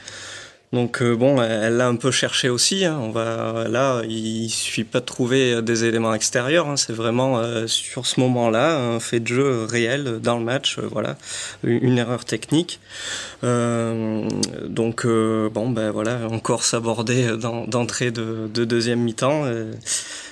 Donc 0.72 1.02
euh, 1.02 1.14
bon, 1.14 1.42
elle 1.42 1.76
l'a 1.76 1.86
un 1.86 1.96
peu 1.96 2.10
cherché 2.10 2.48
aussi. 2.48 2.86
Hein. 2.86 2.98
On 2.98 3.10
va 3.10 3.66
là, 3.69 4.02
il 4.08 4.48
suffit 4.48 4.84
pas 4.84 5.00
de 5.00 5.04
trouver 5.04 5.60
des 5.60 5.84
éléments 5.84 6.14
extérieurs. 6.14 6.66
Hein. 6.66 6.78
C'est 6.78 6.94
vraiment 6.94 7.38
euh, 7.38 7.66
sur 7.66 8.06
ce 8.06 8.19
moment-là 8.20 8.78
un 8.78 8.98
fait 8.98 9.20
de 9.20 9.26
jeu 9.26 9.64
réel 9.64 10.19
dans 10.22 10.38
le 10.38 10.44
match. 10.44 10.78
Euh, 10.78 10.88
voilà, 10.90 11.19
une, 11.62 11.98
erreur 11.98 12.24
technique. 12.24 12.80
donc 13.42 15.06
bon, 15.06 15.70
ben 15.70 15.90
voilà, 15.90 16.26
encore 16.30 16.64
s'aborder 16.64 17.36
d'entrée 17.36 18.10
de, 18.10 18.48
de, 18.52 18.64
deuxième 18.64 19.00
mi-temps. 19.00 19.44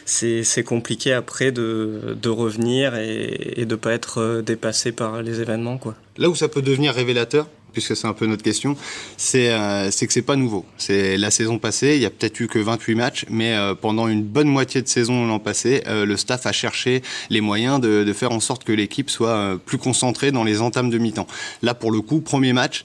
c'est 0.07 0.65
compliqué 0.65 1.13
après 1.13 1.53
de, 1.53 2.17
de 2.21 2.29
revenir 2.31 2.97
et, 2.97 3.61
et 3.61 3.67
de 3.67 3.75
pas 3.75 3.93
être 3.93 4.43
dépassé 4.45 4.93
par 4.93 5.23
les 5.23 5.41
événements 5.41 5.77
quoi. 5.77 5.95
Là 6.17 6.29
où 6.29 6.35
ça 6.35 6.49
peut 6.49 6.63
devenir 6.63 6.95
révélateur, 6.95 7.47
puisque 7.73 7.97
c'est 7.97 8.07
un 8.07 8.13
peu 8.13 8.27
notre 8.27 8.43
question, 8.43 8.77
c'est 9.17 9.51
euh, 9.51 9.91
que 9.91 10.13
c'est 10.13 10.23
pas 10.23 10.37
nouveau. 10.37 10.65
C'est 10.77 11.17
la 11.17 11.31
saison 11.31 11.59
passée, 11.59 11.95
il 11.97 12.03
y 12.03 12.07
a 12.07 12.11
peut-être 12.11 12.41
eu 12.41 12.49
que 12.49 12.59
28 12.59 12.95
matchs, 12.95 13.27
mais 13.29 13.55
euh, 13.55 13.75
pendant 13.75 14.09
une 14.09 14.23
bonne 14.23 14.49
moitié 14.49 14.83
de 14.83 14.89
saison 14.89 15.27
l'an 15.27 15.39
passé, 15.39 15.83
euh, 15.87 16.05
le 16.05 16.17
staff 16.17 16.47
a 16.47 16.53
cherché 16.53 17.03
les 17.31 17.41
moyens 17.41 17.81
de, 17.81 18.05
de 18.05 18.13
faire 18.13 18.33
en 18.33 18.41
sorte 18.41 18.65
que 18.65 18.73
l'équipe 18.73 19.11
soit 19.11 19.29
euh, 19.31 19.57
plus 19.57 19.79
concentrée 19.79 20.33
dans 20.33 20.45
les 20.45 20.61
entames 20.61 20.91
de 20.91 20.99
mi-temps. 20.99 21.27
Là, 21.63 21.75
pour 21.75 21.91
le 21.93 22.01
coup, 22.01 22.21
premier 22.21 22.53
match, 22.53 22.85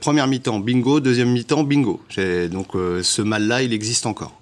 première 0.00 0.26
mi-temps, 0.26 0.58
bingo, 0.58 1.00
deuxième 1.00 1.30
mi-temps, 1.30 1.64
bingo. 1.64 2.00
Donc 2.50 2.68
ce 2.74 3.22
mal-là, 3.22 3.62
il 3.62 3.72
existe 3.72 4.06
encore. 4.06 4.41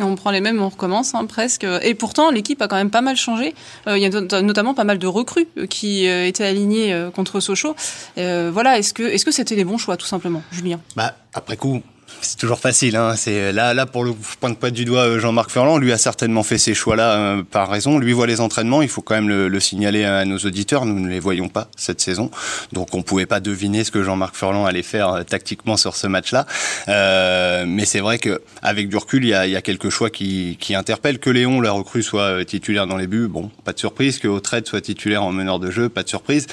On 0.00 0.16
prend 0.16 0.32
les 0.32 0.40
mêmes, 0.40 0.60
on 0.60 0.68
recommence 0.68 1.14
hein, 1.14 1.24
presque. 1.26 1.64
Et 1.82 1.94
pourtant, 1.94 2.30
l'équipe 2.30 2.60
a 2.60 2.68
quand 2.68 2.76
même 2.76 2.90
pas 2.90 3.00
mal 3.00 3.16
changé. 3.16 3.54
Euh, 3.86 3.96
il 3.96 4.02
y 4.02 4.06
a 4.06 4.42
notamment 4.42 4.74
pas 4.74 4.84
mal 4.84 4.98
de 4.98 5.06
recrues 5.06 5.46
euh, 5.56 5.66
qui 5.66 6.08
euh, 6.08 6.26
étaient 6.26 6.44
alignées 6.44 7.08
contre 7.14 7.40
Sochaux. 7.40 7.76
voilà, 8.16 8.78
est-ce 8.78 8.92
que 8.92 9.02
est-ce 9.02 9.24
que 9.24 9.30
c'était 9.30 9.54
les 9.54 9.64
bons 9.64 9.78
choix, 9.78 9.96
tout 9.96 10.06
simplement, 10.06 10.42
Julien? 10.50 10.80
Bah 10.96 11.14
après 11.32 11.56
coup, 11.56 11.82
c'est 12.20 12.38
toujours 12.38 12.58
facile. 12.58 12.96
Hein. 12.96 13.14
C'est 13.16 13.52
là, 13.52 13.74
là 13.74 13.86
pour 13.86 14.04
le 14.04 14.12
point 14.40 14.50
de 14.50 14.56
pointe 14.56 14.72
du 14.72 14.84
doigt, 14.84 15.00
euh, 15.00 15.18
Jean-Marc 15.18 15.50
Ferland, 15.50 15.78
lui 15.78 15.92
a 15.92 15.98
certainement 15.98 16.42
fait 16.42 16.58
ces 16.58 16.74
choix-là 16.74 17.12
euh, 17.12 17.42
par 17.42 17.70
raison. 17.70 17.98
Lui 17.98 18.12
voit 18.12 18.26
les 18.26 18.40
entraînements. 18.40 18.82
Il 18.82 18.88
faut 18.88 19.02
quand 19.02 19.14
même 19.14 19.28
le, 19.28 19.48
le, 19.48 19.60
signaler 19.60 20.04
à 20.04 20.24
nos 20.24 20.38
auditeurs. 20.38 20.84
Nous 20.84 20.98
ne 21.00 21.08
les 21.08 21.20
voyons 21.20 21.48
pas 21.48 21.68
cette 21.76 22.00
saison, 22.00 22.30
donc 22.72 22.94
on 22.94 23.02
pouvait 23.02 23.26
pas 23.26 23.40
deviner 23.40 23.84
ce 23.84 23.90
que 23.90 24.02
Jean-Marc 24.02 24.36
Ferland 24.36 24.66
allait 24.66 24.82
faire 24.82 25.08
euh, 25.08 25.22
tactiquement 25.22 25.76
sur 25.76 25.96
ce 25.96 26.06
match-là. 26.06 26.46
Euh, 26.88 27.64
mais 27.66 27.84
c'est 27.84 28.00
vrai 28.00 28.18
que 28.18 28.42
avec 28.62 28.88
du 28.88 28.96
recul, 28.96 29.24
il 29.24 29.28
y 29.28 29.34
a, 29.34 29.46
y 29.46 29.56
a 29.56 29.62
quelques 29.62 29.90
choix 29.90 30.10
qui, 30.10 30.56
qui 30.60 30.74
interpellent. 30.74 31.18
Que 31.18 31.30
Léon, 31.30 31.60
la 31.60 31.72
recrue, 31.72 32.02
soit 32.02 32.44
titulaire 32.44 32.86
dans 32.86 32.96
les 32.96 33.06
buts, 33.06 33.28
bon, 33.28 33.50
pas 33.64 33.72
de 33.72 33.78
surprise. 33.78 34.18
Que 34.18 34.28
Autrette 34.28 34.66
soit 34.66 34.80
titulaire 34.80 35.22
en 35.22 35.32
meneur 35.32 35.58
de 35.58 35.70
jeu, 35.70 35.88
pas 35.88 36.02
de 36.02 36.08
surprise. 36.08 36.46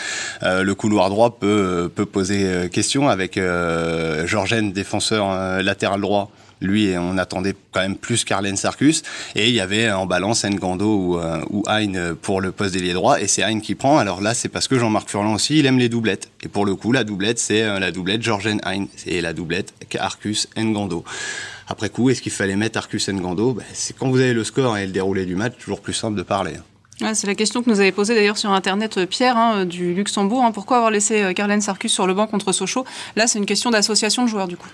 Euh, 0.43 0.63
le 0.63 0.75
couloir 0.75 1.10
droit 1.10 1.38
peut 1.39 1.89
peut 1.93 2.05
poser 2.05 2.70
question 2.72 3.10
avec 3.10 3.38
euh, 3.38 4.25
Georgène, 4.27 4.72
défenseur 4.72 5.25
latéral 5.62 6.01
droit. 6.01 6.31
Lui, 6.62 6.95
on 6.95 7.17
attendait 7.17 7.55
quand 7.71 7.81
même 7.81 7.98
plus 7.98 8.24
qu'Arlen 8.24 8.55
Sarkus. 8.55 9.01
Et 9.36 9.50
il 9.50 9.55
y 9.55 9.60
avait 9.60 9.91
en 9.91 10.05
balance 10.05 10.45
Ngando 10.45 10.86
ou, 10.86 11.17
euh, 11.17 11.41
ou 11.50 11.63
Hein 11.67 12.13
pour 12.21 12.39
le 12.39 12.51
poste 12.51 12.75
d'ailier 12.75 12.93
droit. 12.93 13.19
Et 13.19 13.27
c'est 13.27 13.43
Hein 13.43 13.60
qui 13.60 13.74
prend. 13.74 13.98
Alors 13.98 14.21
là, 14.21 14.36
c'est 14.36 14.50
parce 14.50 14.67
que 14.67 14.77
Jean-Marc 14.77 15.10
Furlan 15.10 15.33
aussi, 15.33 15.57
il 15.57 15.65
aime 15.65 15.79
les 15.79 15.89
doublettes. 15.89 16.29
Et 16.43 16.48
pour 16.48 16.65
le 16.65 16.75
coup, 16.75 16.91
la 16.91 17.03
doublette, 17.03 17.39
c'est 17.39 17.63
euh, 17.63 17.79
la 17.79 17.91
doublette 17.91 18.21
Georgen 18.21 18.62
Hein. 18.63 18.86
Et 19.07 19.21
la 19.21 19.33
doublette 19.33 19.74
Arcus 20.00 20.48
Ngando. 20.55 21.03
Après 21.67 21.89
coup, 21.89 22.10
est-ce 22.12 22.21
qu'il 22.21 22.31
fallait 22.31 22.55
mettre 22.55 22.77
Arcus 22.77 23.10
Ngando? 23.10 23.53
Ben, 23.53 23.65
C'est 23.74 23.98
quand 23.98 24.10
vous 24.10 24.19
avez 24.19 24.33
le 24.33 24.43
score 24.43 24.77
et 24.77 24.86
le 24.86 24.91
déroulé 24.91 25.25
du 25.25 25.36
match, 25.36 25.53
toujours 25.57 25.81
plus 25.81 25.93
simple 25.93 26.17
de 26.17 26.24
parler. 26.24 26.53
C'est 27.15 27.25
la 27.25 27.33
question 27.33 27.63
que 27.63 27.69
nous 27.71 27.79
avait 27.79 27.91
posée 27.91 28.13
d'ailleurs 28.13 28.38
sur 28.38 28.51
Internet 28.51 29.00
euh, 29.00 29.07
Pierre 29.07 29.36
hein, 29.36 29.65
du 29.65 29.95
Luxembourg. 29.95 30.43
Hein, 30.43 30.51
pourquoi 30.51 30.77
avoir 30.77 30.91
laissé 30.91 31.33
Carlen 31.33 31.60
Sarkus 31.60 31.91
sur 31.91 32.05
le 32.05 32.13
banc 32.13 32.27
contre 32.27 32.51
Sochaux? 32.51 32.86
Là, 33.15 33.25
c'est 33.25 33.39
une 33.39 33.48
question 33.48 33.71
d'association 33.71 34.25
de 34.25 34.27
joueurs 34.27 34.48
du 34.48 34.57
coup. 34.57 34.69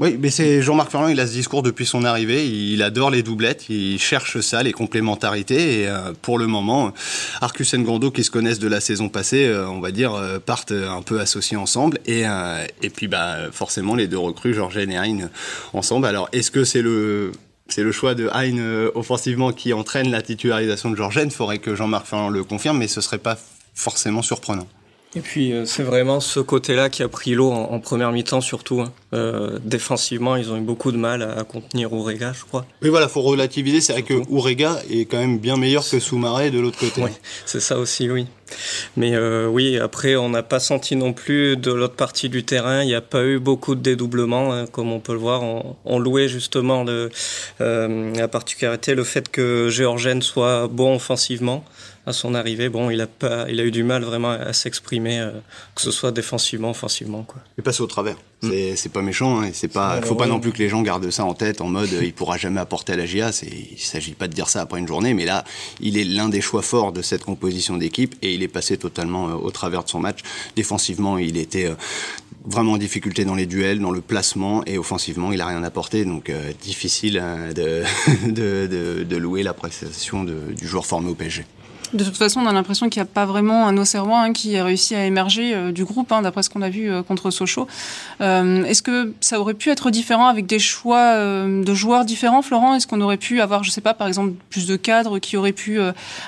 Oui, 0.00 0.16
mais 0.18 0.30
c'est 0.30 0.62
Jean-Marc 0.62 0.90
Ferrand, 0.90 1.08
il 1.08 1.20
a 1.20 1.26
ce 1.26 1.32
discours 1.32 1.62
depuis 1.62 1.84
son 1.84 2.04
arrivée. 2.04 2.48
Il 2.48 2.82
adore 2.82 3.10
les 3.10 3.22
doublettes, 3.22 3.68
il 3.68 3.98
cherche 3.98 4.40
ça, 4.40 4.62
les 4.62 4.72
complémentarités. 4.72 5.82
Et 5.82 5.88
euh, 5.88 6.14
pour 6.22 6.38
le 6.38 6.46
moment, 6.46 6.94
Arcus 7.42 7.74
Ngondo, 7.74 8.10
qui 8.10 8.24
se 8.24 8.30
connaissent 8.30 8.58
de 8.58 8.66
la 8.66 8.80
saison 8.80 9.10
passée, 9.10 9.44
euh, 9.44 9.68
on 9.68 9.78
va 9.78 9.90
dire, 9.90 10.14
euh, 10.14 10.38
partent 10.38 10.72
un 10.72 11.02
peu 11.02 11.20
associés 11.20 11.58
ensemble. 11.58 11.98
Et, 12.06 12.22
et 12.80 12.88
puis, 12.88 13.08
bah, 13.08 13.50
forcément, 13.52 13.94
les 13.94 14.06
deux 14.06 14.16
recrues, 14.16 14.54
Georgen 14.54 14.90
et 14.90 14.96
Hein, 14.96 15.28
ensemble. 15.74 16.06
Alors, 16.06 16.30
est-ce 16.32 16.50
que 16.50 16.64
c'est 16.64 16.82
le 16.82 17.32
c'est 17.68 17.82
le 17.82 17.92
choix 17.92 18.14
de 18.14 18.30
Hein 18.32 18.56
offensivement 18.94 19.52
qui 19.52 19.74
entraîne 19.74 20.10
la 20.10 20.22
titularisation 20.22 20.90
de 20.90 20.96
Georgen. 20.96 21.26
Il 21.26 21.30
faudrait 21.30 21.58
que 21.58 21.74
Jean-Marc 21.74 22.06
Ferrand 22.06 22.30
le 22.30 22.42
confirme, 22.42 22.78
mais 22.78 22.88
ce 22.88 23.02
serait 23.02 23.18
pas 23.18 23.36
forcément 23.74 24.22
surprenant. 24.22 24.66
Et 25.16 25.20
puis 25.20 25.52
euh, 25.52 25.64
c'est 25.64 25.82
vraiment 25.82 26.20
ce 26.20 26.38
côté-là 26.38 26.88
qui 26.88 27.02
a 27.02 27.08
pris 27.08 27.32
l'eau 27.34 27.50
en, 27.50 27.80
première 27.80 28.12
mi-temps 28.12 28.40
surtout. 28.40 28.80
Hein. 28.80 28.92
Euh, 29.12 29.58
défensivement, 29.64 30.36
ils 30.36 30.52
ont 30.52 30.56
eu 30.56 30.60
beaucoup 30.60 30.92
de 30.92 30.96
mal 30.96 31.22
à, 31.22 31.42
contenir 31.42 31.92
Ourega, 31.92 32.32
je 32.32 32.44
crois. 32.44 32.64
Oui, 32.82 32.90
voilà, 32.90 33.08
faut 33.08 33.22
relativiser. 33.22 33.80
C'est 33.80 33.92
vrai 33.92 34.02
que 34.02 34.14
Ourega 34.28 34.80
est 34.88 35.06
quand 35.06 35.18
même 35.18 35.38
bien 35.38 35.56
meilleur 35.56 35.88
que 35.88 35.98
Soumaré 35.98 36.50
de 36.50 36.60
l'autre 36.60 36.78
côté. 36.78 37.02
Oui, 37.02 37.10
c'est 37.44 37.60
ça 37.60 37.78
aussi, 37.78 38.08
oui. 38.08 38.26
Mais 38.96 39.14
euh, 39.14 39.46
oui, 39.46 39.78
après, 39.78 40.16
on 40.16 40.28
n'a 40.30 40.42
pas 40.42 40.60
senti 40.60 40.96
non 40.96 41.12
plus 41.12 41.56
de 41.56 41.72
l'autre 41.72 41.96
partie 41.96 42.28
du 42.28 42.44
terrain. 42.44 42.82
Il 42.82 42.86
n'y 42.86 42.94
a 42.94 43.00
pas 43.00 43.24
eu 43.24 43.38
beaucoup 43.38 43.74
de 43.74 43.80
dédoublements, 43.80 44.52
hein, 44.52 44.66
comme 44.66 44.92
on 44.92 45.00
peut 45.00 45.12
le 45.12 45.18
voir. 45.18 45.42
On, 45.42 45.98
louait 45.98 46.28
justement 46.28 46.82
le, 46.82 47.10
la 47.58 48.28
particularité, 48.28 48.94
le 48.94 49.04
fait 49.04 49.28
que 49.28 49.68
Géorgène 49.68 50.22
soit 50.22 50.66
bon 50.68 50.94
offensivement 50.94 51.64
à 52.06 52.12
son 52.12 52.34
arrivée, 52.34 52.68
bon, 52.68 52.90
il 52.90 53.00
a 53.00 53.06
pas, 53.06 53.46
il 53.48 53.60
a 53.60 53.64
eu 53.64 53.70
du 53.70 53.84
mal 53.84 54.02
vraiment 54.02 54.30
à 54.30 54.52
s'exprimer, 54.52 55.20
euh, 55.20 55.30
que 55.74 55.82
ce 55.82 55.90
soit 55.90 56.12
défensivement, 56.12 56.70
offensivement, 56.70 57.22
quoi. 57.22 57.40
Il 57.58 57.62
passe 57.62 57.80
au 57.80 57.86
travers. 57.86 58.16
Mm. 58.42 58.50
C'est 58.76 58.92
pas 58.92 59.02
méchant, 59.02 59.40
hein, 59.40 59.50
c'est 59.52 59.68
pas. 59.68 60.00
faut 60.02 60.14
pas 60.14 60.26
non 60.26 60.40
plus 60.40 60.52
que 60.52 60.58
les 60.58 60.68
gens 60.68 60.82
gardent 60.82 61.10
ça 61.10 61.24
en 61.24 61.34
tête 61.34 61.60
en 61.60 61.68
mode 61.68 61.90
il 62.02 62.12
pourra 62.12 62.38
jamais 62.38 62.60
apporter 62.60 62.94
à 62.94 62.96
la 62.96 63.06
GIA. 63.06 63.30
Il 63.42 63.78
s'agit 63.78 64.12
pas 64.12 64.28
de 64.28 64.32
dire 64.32 64.48
ça 64.48 64.62
après 64.62 64.78
une 64.78 64.88
journée, 64.88 65.14
mais 65.14 65.24
là, 65.24 65.44
il 65.80 65.98
est 65.98 66.04
l'un 66.04 66.28
des 66.28 66.40
choix 66.40 66.62
forts 66.62 66.92
de 66.92 67.02
cette 67.02 67.24
composition 67.24 67.76
d'équipe 67.76 68.14
et 68.22 68.34
il 68.34 68.42
est 68.42 68.48
passé 68.48 68.76
totalement 68.76 69.28
euh, 69.28 69.34
au 69.34 69.50
travers 69.50 69.84
de 69.84 69.88
son 69.88 70.00
match. 70.00 70.20
Défensivement, 70.56 71.18
il 71.18 71.36
était 71.36 71.66
euh, 71.66 71.74
vraiment 72.44 72.72
en 72.72 72.78
difficulté 72.78 73.24
dans 73.24 73.34
les 73.34 73.46
duels, 73.46 73.80
dans 73.80 73.90
le 73.90 74.00
placement 74.00 74.64
et 74.66 74.78
offensivement, 74.78 75.32
il 75.32 75.40
a 75.40 75.46
rien 75.46 75.62
apporté. 75.62 76.04
Donc 76.04 76.32
difficile 76.60 77.22
de, 77.54 77.82
de, 78.30 78.66
de, 78.66 79.04
de, 79.04 79.16
louer 79.16 79.42
la 79.42 79.54
prestation 79.54 80.24
du 80.24 80.66
joueur 80.66 80.86
formé 80.86 81.10
au 81.10 81.14
PSG. 81.14 81.44
De 81.92 82.04
toute 82.04 82.16
façon, 82.16 82.40
on 82.40 82.46
a 82.46 82.52
l'impression 82.52 82.88
qu'il 82.88 83.02
n'y 83.02 83.08
a 83.08 83.12
pas 83.12 83.26
vraiment 83.26 83.66
un 83.66 83.76
Auxerrois 83.76 84.20
hein, 84.20 84.32
qui 84.32 84.56
a 84.56 84.64
réussi 84.64 84.94
à 84.94 85.04
émerger 85.06 85.54
euh, 85.54 85.72
du 85.72 85.84
groupe, 85.84 86.12
hein, 86.12 86.22
d'après 86.22 86.44
ce 86.44 86.50
qu'on 86.50 86.62
a 86.62 86.68
vu 86.68 86.88
euh, 86.88 87.02
contre 87.02 87.32
Sochaux. 87.32 87.66
Euh, 88.20 88.62
est-ce 88.64 88.82
que 88.82 89.12
ça 89.20 89.40
aurait 89.40 89.54
pu 89.54 89.70
être 89.70 89.90
différent 89.90 90.28
avec 90.28 90.46
des 90.46 90.60
choix 90.60 91.16
de 91.16 91.74
joueurs 91.74 92.04
différents, 92.04 92.42
Florent? 92.42 92.74
Est-ce 92.74 92.86
qu'on 92.86 93.00
aurait 93.00 93.16
pu 93.16 93.40
avoir, 93.40 93.64
je 93.64 93.70
ne 93.70 93.72
sais 93.72 93.80
pas, 93.80 93.94
par 93.94 94.06
exemple, 94.06 94.34
plus 94.50 94.66
de 94.66 94.76
cadres 94.76 95.18
qui 95.18 95.36
auraient 95.36 95.52
pu 95.52 95.80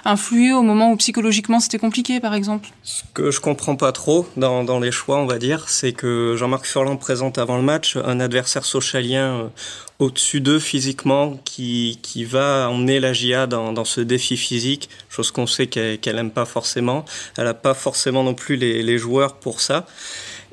influer 0.04 0.52
au 0.52 0.62
moment 0.62 0.90
où 0.90 0.96
psychologiquement 0.96 1.60
c'était 1.60 1.78
compliqué, 1.78 2.18
par 2.18 2.34
exemple? 2.34 2.68
Ce 2.82 3.02
que 3.14 3.30
je 3.30 3.40
comprends 3.40 3.76
pas 3.76 3.92
trop 3.92 4.26
dans, 4.36 4.64
dans 4.64 4.80
les 4.80 4.90
choix, 4.90 5.18
on 5.18 5.26
va 5.26 5.38
dire, 5.38 5.68
c'est 5.68 5.92
Jean-Marc 6.04 6.66
Furlan 6.66 6.96
présente 6.96 7.38
avant 7.38 7.56
le 7.56 7.62
match 7.62 7.96
un 7.96 8.20
adversaire 8.20 8.64
socialien 8.64 9.50
au-dessus 9.98 10.40
d'eux 10.40 10.58
physiquement 10.58 11.38
qui, 11.44 11.98
qui 12.02 12.24
va 12.24 12.68
emmener 12.70 13.00
la 13.00 13.12
GIA 13.12 13.46
dans, 13.46 13.84
ce 13.84 14.00
défi 14.00 14.36
physique, 14.36 14.88
chose 15.08 15.30
qu'on 15.30 15.46
sait 15.46 15.66
qu'elle 15.66 15.98
n'aime 16.06 16.26
aime 16.26 16.30
pas 16.30 16.44
forcément. 16.44 17.04
Elle 17.38 17.44
n'a 17.44 17.54
pas 17.54 17.74
forcément 17.74 18.24
non 18.24 18.34
plus 18.34 18.56
les, 18.56 18.82
les 18.82 18.98
joueurs 18.98 19.36
pour 19.36 19.60
ça. 19.60 19.86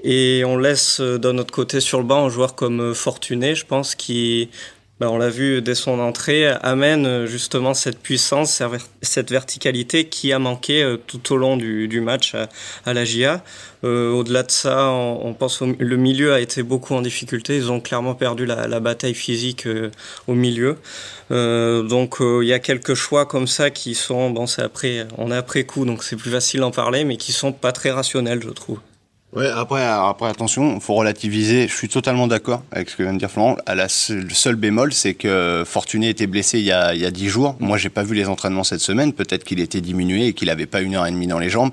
Et 0.04 0.44
on 0.46 0.58
laisse 0.58 1.02
d'un 1.02 1.38
autre 1.38 1.52
côté 1.52 1.82
sur 1.82 2.00
le 2.00 2.06
banc 2.06 2.26
un 2.26 2.30
joueur 2.30 2.56
comme 2.56 2.94
Fortuné, 2.94 3.56
je 3.56 3.66
pense, 3.66 3.96
qui 3.96 4.50
ben, 5.00 5.08
on 5.08 5.18
l'a 5.18 5.30
vu 5.30 5.62
dès 5.62 5.76
son 5.76 6.00
entrée, 6.00 6.48
amène 6.48 7.06
euh, 7.06 7.26
justement 7.26 7.74
cette 7.74 8.00
puissance, 8.00 8.62
cette 9.02 9.32
verticalité 9.32 10.08
qui 10.10 10.34
a 10.34 10.40
manqué 10.40 10.84
euh, 10.84 10.98
tout 10.98 11.34
au 11.34 11.38
long 11.38 11.58
du, 11.58 12.02
match 12.02 12.36
à, 12.86 12.94
la 12.94 13.06
GIA. 13.06 13.44
Euh, 13.86 14.12
Au-delà 14.12 14.44
de 14.44 14.52
ça, 14.52 14.90
on, 14.90 15.34
pense 15.34 15.62
le 15.62 15.96
milieu 15.96 16.34
a 16.34 16.42
été 16.42 16.64
beaucoup 16.64 16.96
en 16.96 17.02
difficulté. 17.02 17.56
Ils 17.56 17.72
ont 17.72 17.80
clairement 17.80 18.14
perdu 18.16 18.46
la, 18.46 18.68
la 18.68 18.80
bataille 18.80 19.14
physique 19.14 19.68
euh, 19.68 19.90
au 20.28 20.34
milieu. 20.34 20.78
Euh, 21.32 21.84
donc 21.84 22.18
il 22.20 22.48
y 22.48 22.54
a 22.54 22.60
quelques 22.60 22.96
choix 22.96 23.26
comme 23.26 23.48
ça 23.48 23.70
qui 23.70 23.96
sont, 23.96 24.32
bon, 24.32 24.48
c'est 24.48 24.64
après, 24.64 25.08
on 25.18 25.32
est 25.32 25.36
après 25.36 25.64
coup, 25.64 25.86
donc 25.86 26.04
c'est 26.04 26.16
plus 26.16 26.32
facile 26.32 26.60
d'en 26.62 26.72
parler, 26.72 27.06
mais 27.06 27.18
qui 27.18 27.32
sont 27.32 27.54
pas 27.54 27.72
très 27.72 27.92
rationnels, 27.92 28.42
je 28.44 28.50
trouve. 28.50 28.80
Ouais, 29.32 29.48
après, 29.48 29.86
après 29.86 30.28
attention, 30.28 30.80
faut 30.80 30.96
relativiser. 30.96 31.68
Je 31.68 31.74
suis 31.76 31.88
totalement 31.88 32.26
d'accord 32.26 32.64
avec 32.72 32.90
ce 32.90 32.96
que 32.96 33.04
vient 33.04 33.14
de 33.14 33.20
dire 33.20 33.30
Florent. 33.30 33.58
Le 33.68 34.34
seul 34.34 34.56
bémol, 34.56 34.92
c'est 34.92 35.14
que 35.14 35.62
Fortuné 35.68 36.10
était 36.10 36.26
blessé 36.26 36.58
il 36.58 36.66
y 36.66 36.72
a 36.72 36.96
il 36.96 37.02
y 37.02 37.06
a 37.06 37.12
dix 37.12 37.28
jours. 37.28 37.56
Moi, 37.60 37.78
j'ai 37.78 37.90
pas 37.90 38.02
vu 38.02 38.16
les 38.16 38.26
entraînements 38.26 38.64
cette 38.64 38.80
semaine. 38.80 39.14
Peut-être 39.14 39.44
qu'il 39.44 39.60
était 39.60 39.82
diminué 39.82 40.26
et 40.26 40.34
qu'il 40.34 40.50
avait 40.50 40.66
pas 40.66 40.82
une 40.82 40.96
heure 40.96 41.06
et 41.06 41.12
demie 41.12 41.28
dans 41.28 41.38
les 41.38 41.52
jambes. 41.52 41.70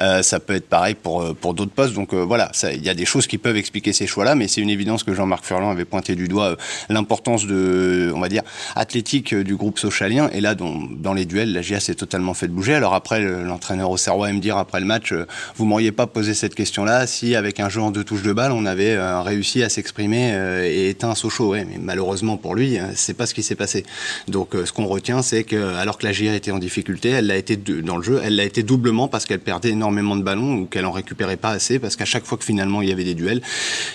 Euh, 0.00 0.22
ça 0.22 0.40
peut 0.40 0.56
être 0.56 0.68
pareil 0.68 0.96
pour 0.96 1.22
euh, 1.22 1.32
pour 1.32 1.54
d'autres 1.54 1.70
postes. 1.70 1.94
Donc 1.94 2.12
euh, 2.12 2.24
voilà, 2.24 2.50
il 2.72 2.84
y 2.84 2.90
a 2.90 2.94
des 2.94 3.04
choses 3.04 3.28
qui 3.28 3.38
peuvent 3.38 3.56
expliquer 3.56 3.92
ces 3.92 4.08
choix-là, 4.08 4.34
mais 4.34 4.48
c'est 4.48 4.60
une 4.60 4.70
évidence 4.70 5.04
que 5.04 5.14
Jean-Marc 5.14 5.44
Furlan 5.44 5.70
avait 5.70 5.84
pointé 5.84 6.16
du 6.16 6.26
doigt 6.26 6.46
euh, 6.46 6.56
l'importance 6.88 7.46
de, 7.46 8.10
on 8.16 8.18
va 8.18 8.28
dire, 8.28 8.42
athlétique 8.74 9.32
du 9.32 9.54
groupe 9.54 9.78
socialien. 9.78 10.28
Et 10.32 10.40
là, 10.40 10.56
dans, 10.56 10.80
dans 10.90 11.14
les 11.14 11.24
duels, 11.24 11.52
la 11.52 11.62
GIA 11.62 11.78
s'est 11.78 11.94
totalement 11.94 12.34
fait 12.34 12.48
bouger. 12.48 12.74
Alors 12.74 12.94
après, 12.94 13.20
l'entraîneur 13.20 13.90
au 13.90 13.96
Serrois 13.96 14.32
me 14.32 14.40
dire 14.40 14.56
après 14.56 14.80
le 14.80 14.86
match, 14.86 15.14
vous 15.54 15.66
m'auriez 15.66 15.92
pas 15.92 16.08
posé 16.08 16.34
cette 16.34 16.56
question-là 16.56 16.95
si 17.06 17.34
avec 17.34 17.60
un 17.60 17.68
jeu 17.68 17.82
en 17.82 17.90
deux 17.90 18.04
touches 18.04 18.22
de 18.22 18.32
balle, 18.32 18.52
on 18.52 18.64
avait 18.64 18.92
euh, 18.92 19.20
réussi 19.20 19.62
à 19.62 19.68
s'exprimer 19.68 20.32
euh, 20.32 20.64
et 20.64 20.88
éteint 20.88 21.14
Sochaux. 21.14 21.52
Mais 21.52 21.78
malheureusement 21.78 22.36
pour 22.36 22.54
lui, 22.54 22.78
euh, 22.78 22.84
c'est 22.94 23.14
pas 23.14 23.26
ce 23.26 23.34
qui 23.34 23.42
s'est 23.42 23.54
passé. 23.54 23.84
Donc 24.28 24.54
ce 24.64 24.72
qu'on 24.72 24.86
retient, 24.86 25.20
c'est 25.20 25.44
que 25.44 25.74
alors 25.74 25.98
que 25.98 26.06
la 26.06 26.12
GIA 26.12 26.34
était 26.34 26.52
en 26.52 26.58
difficulté, 26.58 27.10
elle 27.10 27.26
l'a 27.26 27.36
été 27.36 27.56
dans 27.56 27.96
le 27.96 28.02
jeu, 28.02 28.20
elle 28.24 28.36
l'a 28.36 28.44
été 28.44 28.62
doublement 28.62 29.08
parce 29.08 29.26
qu'elle 29.26 29.40
perdait 29.40 29.70
énormément 29.70 30.16
de 30.16 30.22
ballons 30.22 30.54
ou 30.54 30.66
qu'elle 30.66 30.86
en 30.86 30.92
récupérait 30.92 31.36
pas 31.36 31.50
assez 31.50 31.78
parce 31.78 31.96
qu'à 31.96 32.04
chaque 32.04 32.24
fois 32.24 32.38
que 32.38 32.44
finalement 32.44 32.80
il 32.80 32.88
y 32.88 32.92
avait 32.92 33.04
des 33.04 33.14
duels, 33.14 33.42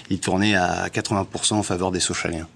il 0.10 0.20
tournait 0.20 0.56
à 0.56 0.88
80% 0.90 1.54
en 1.54 1.64
faveur 1.64 1.92
des 1.92 2.00
Sochaliens. 2.00 2.48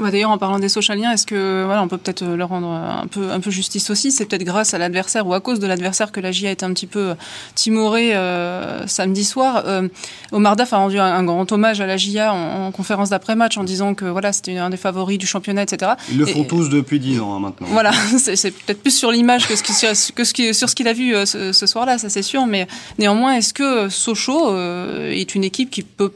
Bah, 0.00 0.10
d'ailleurs, 0.10 0.30
en 0.30 0.38
parlant 0.38 0.58
des 0.58 0.68
Sochaliens, 0.68 1.12
est-ce 1.12 1.26
que 1.26 1.64
voilà, 1.64 1.82
on 1.82 1.88
peut 1.88 1.98
peut-être 1.98 2.22
euh, 2.22 2.36
leur 2.36 2.50
rendre 2.50 2.68
un 2.68 3.06
peu 3.06 3.30
un 3.30 3.40
peu 3.40 3.50
justice 3.50 3.90
aussi? 3.90 4.10
C'est 4.10 4.26
peut-être 4.26 4.44
grâce 4.44 4.74
à 4.74 4.78
l'adversaire 4.78 5.26
ou 5.26 5.34
à 5.34 5.40
cause 5.40 5.58
de 5.58 5.66
l'adversaire 5.66 6.12
que 6.12 6.20
la 6.20 6.32
GIA 6.32 6.50
été 6.50 6.64
un 6.64 6.72
petit 6.72 6.86
peu 6.86 7.14
timorée 7.54 8.14
euh, 8.14 8.86
samedi 8.86 9.24
soir. 9.24 9.62
Euh, 9.66 9.88
Omar 10.32 10.56
Daf 10.56 10.72
a 10.72 10.78
rendu 10.78 10.98
un, 10.98 11.24
grand 11.24 11.50
hommage 11.50 11.80
à 11.80 11.86
la 11.86 11.96
GIA 11.96 12.32
en, 12.32 12.70
conférence 12.72 13.10
d'après-match 13.10 13.56
en 13.56 13.64
disant 13.64 13.94
que 13.94 14.04
voilà, 14.04 14.32
c'était 14.32 14.58
un 14.58 14.70
des 14.70 14.76
favoris 14.76 15.18
du 15.18 15.26
championnat, 15.26 15.62
etc. 15.62 15.92
Ils 16.10 16.18
le 16.18 16.26
font 16.26 16.44
tous 16.44 16.68
depuis 16.68 17.00
dix 17.00 17.20
ans 17.20 17.34
hein, 17.34 17.40
maintenant. 17.40 17.68
Voilà, 17.70 17.92
c'est 18.18 18.50
peut-être 18.50 18.82
plus 18.82 18.96
sur 18.96 19.10
l'image 19.10 19.46
que, 19.46 19.56
ce 19.56 19.62
qui, 19.62 19.72
que 20.12 20.24
ce 20.24 20.32
qui, 20.32 20.54
sur 20.54 20.68
ce 20.68 20.74
qu'il 20.74 20.88
a 20.88 20.92
vu 20.92 21.14
ce, 21.26 21.52
ce 21.52 21.66
soir-là, 21.66 21.98
ça 21.98 22.08
c'est 22.08 22.22
sûr. 22.22 22.46
Mais 22.46 22.66
néanmoins, 22.98 23.34
est-ce 23.34 23.54
que 23.54 23.88
Sochaux 23.88 24.56
est 24.56 25.34
une 25.34 25.44
équipe 25.44 25.70
qui 25.70 25.82
peut 25.82 26.12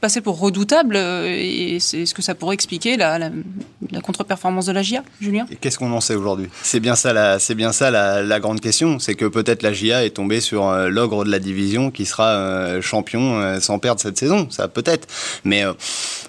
passer 0.00 0.20
pour 0.20 0.38
redoutable 0.38 0.96
euh, 0.96 1.26
et 1.26 1.78
c'est 1.80 2.04
ce 2.04 2.14
que 2.14 2.22
ça 2.22 2.34
pourrait 2.34 2.54
expliquer 2.54 2.96
la, 2.96 3.30
contre-performance 4.02 4.66
de 4.66 4.72
la 4.72 4.82
GIA, 4.82 5.02
Julien? 5.20 5.46
Qu'est-ce 5.60 5.78
qu'on 5.78 5.92
en 5.92 6.00
sait 6.00 6.14
aujourd'hui? 6.14 6.48
C'est 6.62 6.80
bien 6.80 6.94
ça, 6.94 7.12
la, 7.12 7.38
c'est 7.38 7.54
bien 7.54 7.72
ça 7.72 7.90
la 7.90 8.40
grande 8.40 8.60
question, 8.60 8.98
c'est 8.98 9.14
que 9.14 9.24
peut-être 9.24 9.62
la 9.62 9.72
GIA 9.72 10.04
est 10.04 10.10
tombée 10.10 10.40
sur 10.40 10.68
euh, 10.68 10.88
l'ogre 10.88 11.24
de 11.24 11.30
la 11.30 11.38
division 11.38 11.90
qui 11.90 12.04
sera 12.04 12.28
euh, 12.28 12.82
champion 12.82 13.60
sans 13.60 13.78
perdre 13.78 14.00
cette 14.00 14.18
saison, 14.18 14.48
ça 14.50 14.68
peut-être. 14.68 15.08
Mais 15.44 15.64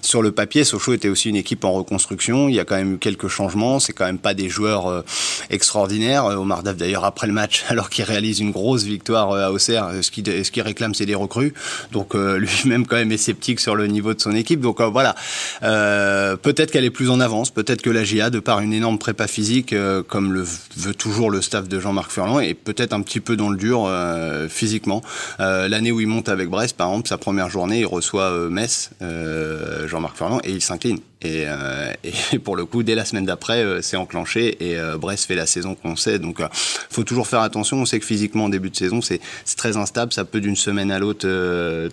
sur 0.02 0.22
le 0.22 0.32
papier, 0.32 0.64
Sochaux 0.64 0.94
était 0.94 1.10
aussi 1.10 1.30
une 1.30 1.36
équipe 1.36 1.64
en 1.66 1.74
reconstruction. 1.74 2.48
Il 2.48 2.56
y 2.56 2.60
a 2.60 2.66
quand 2.66 2.76
même 2.76 2.94
eu 2.94 2.98
quelques 2.98 3.28
changements. 3.28 3.80
C'est 3.80 3.94
quand 3.94 4.06
même 4.06 4.20
pas 4.20 4.34
des 4.34 4.50
joueurs 4.50 5.04
extraordinaires. 5.50 6.26
Omar 6.26 6.64
Daf 6.64 6.78
d'ailleurs 6.78 7.06
après 7.06 7.28
le 7.28 7.34
match, 7.34 7.64
alors 7.70 7.90
qu'il 7.90 8.04
réalise 8.04 8.40
une 8.40 8.52
grosse 8.52 8.84
victoire 8.84 9.34
à 9.34 9.52
Auxerre, 9.52 9.92
ce 10.02 10.12
qu'il 10.12 10.24
ce 10.46 10.52
qui 10.52 10.62
réclame 10.62 10.94
c'est 10.94 11.06
des 11.06 11.16
recrues. 11.16 11.54
Donc 11.92 12.14
lui-même 12.14 12.86
quand 12.86 12.98
même 12.98 13.12
essaie 13.12 13.33
sur 13.60 13.76
le 13.76 13.88
niveau 13.88 14.14
de 14.14 14.22
son 14.22 14.36
équipe. 14.36 14.60
Donc 14.60 14.82
euh, 14.82 14.88
voilà, 14.88 15.16
euh, 15.64 16.36
peut-être 16.36 16.72
qu'elle 16.72 16.86
est 16.86 16.90
plus 16.90 17.10
en 17.10 17.20
avance, 17.20 17.52
peut-être 17.52 17.82
que 17.82 17.90
la 17.90 18.04
GIA, 18.04 18.30
de 18.30 18.40
par 18.40 18.60
une 18.60 18.74
énorme 18.74 18.98
prépa 18.98 19.28
physique, 19.28 19.74
euh, 19.74 20.04
comme 20.04 20.34
le 20.34 20.46
veut 20.78 20.94
toujours 20.94 21.30
le 21.30 21.42
staff 21.42 21.68
de 21.68 21.80
Jean-Marc 21.80 22.12
Furlan, 22.12 22.40
est 22.40 22.54
peut-être 22.54 22.94
un 22.94 23.02
petit 23.02 23.20
peu 23.20 23.36
dans 23.36 23.50
le 23.50 23.58
dur 23.58 23.90
physiquement. 24.50 25.02
L'année 25.40 25.92
où 25.92 26.00
il 26.00 26.08
monte 26.08 26.30
avec 26.30 26.50
Brest, 26.50 26.76
par 26.78 26.90
exemple, 26.90 27.08
sa 27.08 27.18
première 27.18 27.50
journée, 27.50 27.80
il 27.80 27.86
reçoit 27.86 28.32
Metz, 28.50 28.92
Jean-Marc 29.88 30.18
Furlan, 30.18 30.40
et 30.44 30.52
il 30.52 30.62
s'incline. 30.62 31.00
Et, 31.24 31.46
euh, 31.48 31.94
et, 32.04 32.40
pour 32.44 32.56
le 32.56 32.66
coup, 32.66 32.84
dès 32.84 32.96
la 32.96 33.06
semaine 33.06 33.26
d'après, 33.26 33.64
euh, 33.64 33.82
c'est 33.82 33.98
enclenché 33.98 34.58
et 34.60 34.78
euh, 34.78 34.98
Brest 34.98 35.26
fait 35.26 35.36
la 35.36 35.46
saison 35.46 35.76
qu'on 35.76 35.96
sait. 35.96 36.20
Donc, 36.20 36.40
euh, 36.40 36.48
faut 36.52 37.04
toujours 37.04 37.28
faire 37.28 37.42
attention. 37.42 37.78
On 37.78 37.86
sait 37.86 38.00
que 38.00 38.06
physiquement, 38.06 38.46
en 38.46 38.50
début 38.50 38.70
de 38.70 38.76
saison, 38.76 39.02
c'est 39.02 39.22
très 39.56 39.78
instable. 39.78 40.14
Ça 40.14 40.26
peut 40.26 40.42
d'une 40.42 40.56
semaine 40.56 40.92
à 40.92 41.00
l'autre 41.00 41.28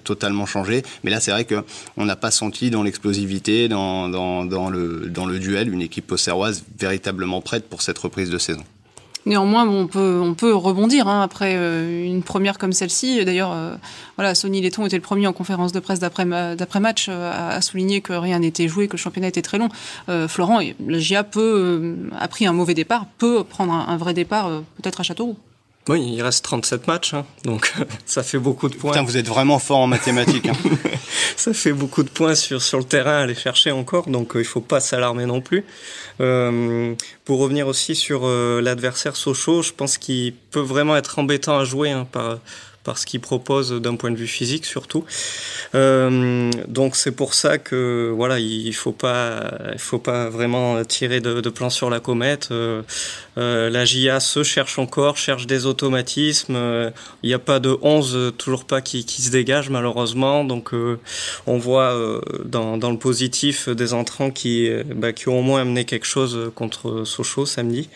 totalement 0.04 0.46
changer. 0.46 0.82
Mais 1.04 1.10
là, 1.10 1.20
c'est 1.20 1.30
vrai 1.30 1.44
que 1.44 1.64
on 1.96 2.04
n'a 2.04 2.16
pas 2.16 2.30
senti 2.30 2.70
dans 2.70 2.82
l'explosivité, 2.82 3.68
dans, 3.68 4.08
dans, 4.08 4.44
dans, 4.44 4.70
le, 4.70 5.08
dans 5.08 5.26
le 5.26 5.38
duel, 5.38 5.72
une 5.72 5.82
équipe 5.82 6.10
auxerroise 6.10 6.64
véritablement 6.78 7.40
prête 7.40 7.68
pour 7.68 7.82
cette 7.82 7.98
reprise 7.98 8.30
de 8.30 8.38
saison. 8.38 8.64
Néanmoins, 9.26 9.68
on 9.68 9.86
peut, 9.86 10.20
on 10.22 10.34
peut 10.34 10.54
rebondir 10.54 11.06
hein, 11.06 11.22
après 11.22 11.54
euh, 11.56 12.04
une 12.06 12.22
première 12.22 12.56
comme 12.58 12.72
celle-ci. 12.72 13.24
D'ailleurs, 13.24 13.52
euh, 13.52 13.74
voilà, 14.16 14.34
Sonny 14.34 14.62
Letton 14.62 14.86
était 14.86 14.96
le 14.96 15.02
premier 15.02 15.26
en 15.26 15.32
conférence 15.32 15.72
de 15.72 15.80
presse 15.80 16.00
d'après-match 16.00 17.06
euh, 17.08 17.56
à, 17.56 17.60
souligner 17.60 18.00
que 18.00 18.14
rien 18.14 18.38
n'était 18.38 18.66
joué, 18.66 18.88
que 18.88 18.92
le 18.92 18.98
championnat 18.98 19.28
était 19.28 19.42
très 19.42 19.58
long. 19.58 19.68
Florent, 20.28 20.60
la 20.86 20.98
GIA 20.98 21.24
peut, 21.24 21.96
a 22.18 22.28
pris 22.28 22.46
un 22.46 22.52
mauvais 22.52 22.74
départ, 22.74 23.06
peut 23.18 23.44
prendre 23.44 23.72
un, 23.72 23.88
un 23.88 23.96
vrai 23.96 24.14
départ, 24.14 24.48
peut-être 24.76 25.00
à 25.00 25.02
Châteauroux. 25.02 25.36
Oui, 25.90 26.12
il 26.14 26.22
reste 26.22 26.44
37 26.44 26.86
matchs, 26.86 27.14
hein, 27.14 27.26
donc 27.42 27.74
ça 28.06 28.22
fait 28.22 28.38
beaucoup 28.38 28.68
de 28.68 28.76
points. 28.76 28.92
Putain, 28.92 29.02
vous 29.02 29.16
êtes 29.16 29.26
vraiment 29.26 29.58
fort 29.58 29.78
en 29.78 29.88
mathématiques. 29.88 30.46
Hein. 30.46 30.52
ça 31.36 31.52
fait 31.52 31.72
beaucoup 31.72 32.04
de 32.04 32.08
points 32.08 32.36
sur, 32.36 32.62
sur 32.62 32.78
le 32.78 32.84
terrain 32.84 33.14
à 33.14 33.22
aller 33.22 33.34
chercher 33.34 33.72
encore, 33.72 34.08
donc 34.08 34.36
euh, 34.36 34.40
il 34.40 34.44
faut 34.44 34.60
pas 34.60 34.78
s'alarmer 34.78 35.26
non 35.26 35.40
plus. 35.40 35.64
Euh, 36.20 36.94
pour 37.24 37.40
revenir 37.40 37.66
aussi 37.66 37.96
sur 37.96 38.20
euh, 38.22 38.60
l'adversaire 38.62 39.16
Sochaux, 39.16 39.62
je 39.62 39.72
pense 39.72 39.98
qu'il 39.98 40.32
peut 40.32 40.60
vraiment 40.60 40.96
être 40.96 41.18
embêtant 41.18 41.58
à 41.58 41.64
jouer 41.64 41.90
hein, 41.90 42.06
par, 42.12 42.38
par 42.84 42.96
ce 42.96 43.06
qu'il 43.06 43.20
propose 43.20 43.72
d'un 43.72 43.96
point 43.96 44.10
de 44.10 44.16
vue 44.16 44.26
physique 44.26 44.64
surtout. 44.64 45.04
Euh, 45.74 46.50
donc 46.66 46.96
c'est 46.96 47.12
pour 47.12 47.34
ça 47.34 47.58
que 47.58 48.12
voilà, 48.14 48.38
il 48.38 48.72
faut 48.72 48.92
pas, 48.92 49.52
faut 49.76 49.98
pas 49.98 50.30
vraiment 50.30 50.82
tirer 50.84 51.20
de, 51.20 51.40
de 51.40 51.50
plan 51.50 51.70
sur 51.70 51.90
la 51.90 52.00
comète. 52.00 52.48
Euh, 52.50 52.82
euh, 53.38 53.70
la 53.70 53.84
JA 53.84 54.18
se 54.18 54.42
cherche 54.42 54.78
encore, 54.78 55.16
cherche 55.16 55.46
des 55.46 55.66
automatismes. 55.66 56.56
Il 57.22 57.26
n'y 57.28 57.34
a 57.34 57.38
pas 57.38 57.60
de 57.60 57.76
11, 57.82 58.32
toujours 58.38 58.64
pas 58.64 58.80
qui, 58.80 59.04
qui 59.04 59.22
se 59.22 59.30
dégage 59.30 59.68
malheureusement. 59.68 60.44
Donc 60.44 60.72
on 61.46 61.58
voit 61.58 62.20
dans, 62.44 62.78
dans, 62.78 62.90
le 62.90 62.98
positif 62.98 63.68
des 63.68 63.92
entrants 63.92 64.30
qui, 64.30 64.70
bah, 64.94 65.12
qui 65.12 65.28
ont 65.28 65.38
au 65.38 65.42
moins 65.42 65.60
amené 65.60 65.84
quelque 65.84 66.06
chose 66.06 66.50
contre 66.54 67.04
Sochaux 67.04 67.46
samedi. 67.46 67.88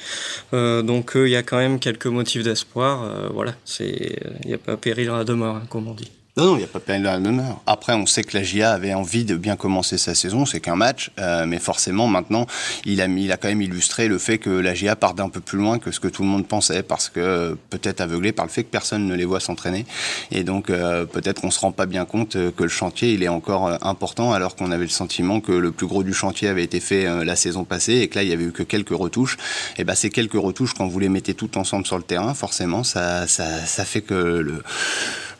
donc 0.52 1.12
il 1.14 1.28
y 1.28 1.36
a 1.36 1.42
quand 1.42 1.58
même 1.58 1.78
quelques 1.78 2.06
motifs 2.06 2.42
d'espoir. 2.42 3.30
voilà, 3.32 3.54
il 3.80 4.16
n'y 4.46 4.54
a 4.54 4.58
pas 4.58 4.73
péril 4.76 5.06
dans 5.06 5.16
la 5.16 5.24
demeure, 5.24 5.56
hein, 5.56 5.66
comme 5.68 5.88
on 5.88 5.94
dit. 5.94 6.10
Non, 6.36 6.46
non, 6.46 6.54
il 6.56 6.58
n'y 6.58 6.64
a 6.64 6.66
pas 6.66 6.80
de 6.80 7.06
heure. 7.06 7.60
Après, 7.64 7.92
on 7.92 8.06
sait 8.06 8.24
que 8.24 8.36
la 8.36 8.42
GIA 8.42 8.72
avait 8.72 8.92
envie 8.92 9.24
de 9.24 9.36
bien 9.36 9.54
commencer 9.54 9.98
sa 9.98 10.16
saison, 10.16 10.44
c'est 10.44 10.58
qu'un 10.58 10.74
match, 10.74 11.12
euh, 11.20 11.46
mais 11.46 11.60
forcément, 11.60 12.08
maintenant, 12.08 12.48
il 12.84 13.00
a, 13.00 13.06
il 13.06 13.30
a 13.30 13.36
quand 13.36 13.46
même 13.46 13.62
illustré 13.62 14.08
le 14.08 14.18
fait 14.18 14.38
que 14.38 14.50
la 14.50 14.74
GIA 14.74 14.96
part 14.96 15.14
d'un 15.14 15.28
peu 15.28 15.38
plus 15.38 15.58
loin 15.58 15.78
que 15.78 15.92
ce 15.92 16.00
que 16.00 16.08
tout 16.08 16.22
le 16.22 16.28
monde 16.28 16.44
pensait, 16.48 16.82
parce 16.82 17.08
que 17.08 17.56
peut-être 17.70 18.00
aveuglé 18.00 18.32
par 18.32 18.46
le 18.46 18.50
fait 18.50 18.64
que 18.64 18.68
personne 18.68 19.06
ne 19.06 19.14
les 19.14 19.24
voit 19.24 19.38
s'entraîner. 19.38 19.86
Et 20.32 20.42
donc, 20.42 20.70
euh, 20.70 21.04
peut-être 21.04 21.40
qu'on 21.40 21.52
se 21.52 21.60
rend 21.60 21.70
pas 21.70 21.86
bien 21.86 22.04
compte 22.04 22.32
que 22.32 22.62
le 22.64 22.68
chantier, 22.68 23.12
il 23.12 23.22
est 23.22 23.28
encore 23.28 23.68
euh, 23.68 23.76
important, 23.82 24.32
alors 24.32 24.56
qu'on 24.56 24.72
avait 24.72 24.86
le 24.86 24.90
sentiment 24.90 25.40
que 25.40 25.52
le 25.52 25.70
plus 25.70 25.86
gros 25.86 26.02
du 26.02 26.14
chantier 26.14 26.48
avait 26.48 26.64
été 26.64 26.80
fait 26.80 27.24
la 27.24 27.36
saison 27.36 27.62
passée, 27.62 27.98
et 27.98 28.08
que 28.08 28.16
là, 28.16 28.24
il 28.24 28.28
y 28.28 28.32
avait 28.32 28.46
eu 28.46 28.52
que 28.52 28.64
quelques 28.64 28.90
retouches. 28.90 29.36
Et 29.78 29.84
ben, 29.84 29.94
ces 29.94 30.10
quelques 30.10 30.32
retouches, 30.32 30.74
quand 30.74 30.88
vous 30.88 30.98
les 30.98 31.08
mettez 31.08 31.34
toutes 31.34 31.56
ensemble 31.56 31.86
sur 31.86 31.96
le 31.96 32.02
terrain, 32.02 32.34
forcément, 32.34 32.82
ça, 32.82 33.28
ça, 33.28 33.64
ça 33.64 33.84
fait 33.84 34.02
que 34.02 34.14
le 34.14 34.64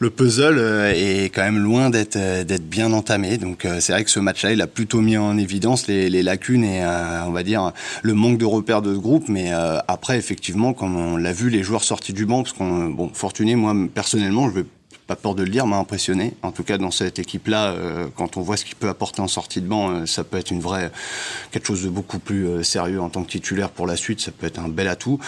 le 0.04 0.11
puzzle 0.11 0.58
euh, 0.58 0.92
est 0.94 1.30
quand 1.30 1.42
même 1.42 1.58
loin 1.58 1.88
d'être 1.88 2.16
euh, 2.16 2.44
d'être 2.44 2.68
bien 2.68 2.92
entamé. 2.92 3.38
Donc 3.38 3.64
euh, 3.64 3.80
c'est 3.80 3.92
vrai 3.92 4.04
que 4.04 4.11
ce 4.11 4.20
match-là, 4.20 4.52
il 4.52 4.61
a 4.61 4.66
plutôt 4.66 5.00
mis 5.00 5.16
en 5.16 5.38
évidence 5.38 5.87
les, 5.87 6.11
les 6.11 6.23
lacunes 6.23 6.62
et 6.62 6.84
on 7.26 7.30
va 7.30 7.42
dire 7.42 7.73
le 8.02 8.12
manque 8.12 8.37
de 8.37 8.44
repères 8.44 8.82
de 8.82 8.94
ce 8.94 8.99
groupe. 8.99 9.28
Mais 9.28 9.50
après, 9.88 10.18
effectivement, 10.18 10.75
comme 10.75 10.96
on 10.96 11.16
l'a 11.16 11.32
vu, 11.32 11.49
les 11.49 11.62
joueurs 11.62 11.82
sortis 11.82 12.12
du 12.12 12.26
banc, 12.26 12.42
parce 12.42 12.52
qu'on 12.52 12.90
bon, 12.90 13.11
fortuné, 13.12 13.56
moi 13.56 13.75
personnellement, 13.94 14.49
je 14.50 14.61
vais 14.61 14.64
pas 15.06 15.16
peur 15.16 15.34
de 15.34 15.42
le 15.42 15.50
dire, 15.50 15.66
m'a 15.66 15.76
impressionné. 15.76 16.32
En 16.42 16.50
tout 16.50 16.62
cas, 16.62 16.78
dans 16.78 16.90
cette 16.90 17.18
équipe-là, 17.18 17.73
euh, 17.73 18.06
quand 18.16 18.37
on 18.37 18.40
voit 18.40 18.56
ce 18.56 18.64
qu'il 18.64 18.76
peut 18.76 18.88
apporter 18.88 19.20
en 19.20 19.28
sortie 19.28 19.61
de 19.61 19.66
banc, 19.66 19.90
euh, 19.90 20.06
ça 20.06 20.25
peut 20.25 20.38
être 20.38 20.50
une 20.50 20.61
vraie 20.61 20.90
quelque 21.50 21.66
chose 21.66 21.82
de 21.82 21.90
beaucoup 21.90 22.18
plus 22.18 22.46
euh, 22.46 22.62
sérieux 22.62 23.00
en 23.00 23.11
tant 23.11 23.23
que 23.23 23.30
titulaire 23.30 23.70
pour 23.70 23.87
la 23.87 23.96
suite. 23.96 24.20
Ça 24.20 24.32
peut 24.32 24.46
être 24.46 24.58
un 24.58 24.68
bel 24.68 24.88
atout. 24.88 25.18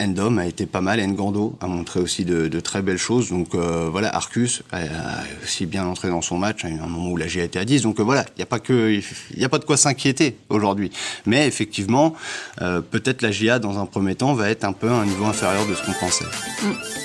Endom 0.00 0.38
a 0.38 0.46
été 0.46 0.66
pas 0.66 0.80
mal. 0.80 1.04
Ngando 1.04 1.56
a 1.60 1.66
montré 1.66 2.00
aussi 2.00 2.24
de, 2.24 2.60
très 2.60 2.82
belles 2.82 2.98
choses. 2.98 3.30
Donc 3.30 3.54
voilà, 3.54 4.14
Arcus 4.14 4.62
a, 4.72 4.78
aussi 5.42 5.66
bien 5.66 5.84
entré 5.84 6.08
dans 6.08 6.22
son 6.22 6.38
match 6.38 6.64
à 6.64 6.68
un 6.68 6.86
moment 6.86 7.10
où 7.10 7.16
la 7.16 7.26
G 7.26 7.42
été 7.42 7.58
à 7.58 7.64
10. 7.64 7.82
Donc 7.82 8.00
voilà, 8.00 8.24
il 8.36 8.38
n'y 8.38 8.42
a 8.42 8.46
pas 8.46 8.58
y 8.68 9.44
a 9.44 9.48
pas 9.48 9.58
de 9.58 9.64
quoi 9.64 9.76
s'inquiéter 9.76 10.36
aujourd'hui. 10.48 10.90
Mais 11.26 11.46
effectivement, 11.46 12.14
peut-être 12.58 13.22
la 13.22 13.30
GA 13.30 13.58
dans 13.58 13.78
un 13.78 13.86
premier 13.86 14.14
temps 14.14 14.34
va 14.34 14.48
être 14.50 14.64
un 14.64 14.72
peu 14.72 14.88
à 14.88 14.94
un 14.94 15.06
niveau 15.06 15.24
inférieur 15.24 15.66
de 15.66 15.74
ce 15.74 15.84
qu'on 15.84 15.92
pensait. 15.92 16.24
Mm. 16.62 17.03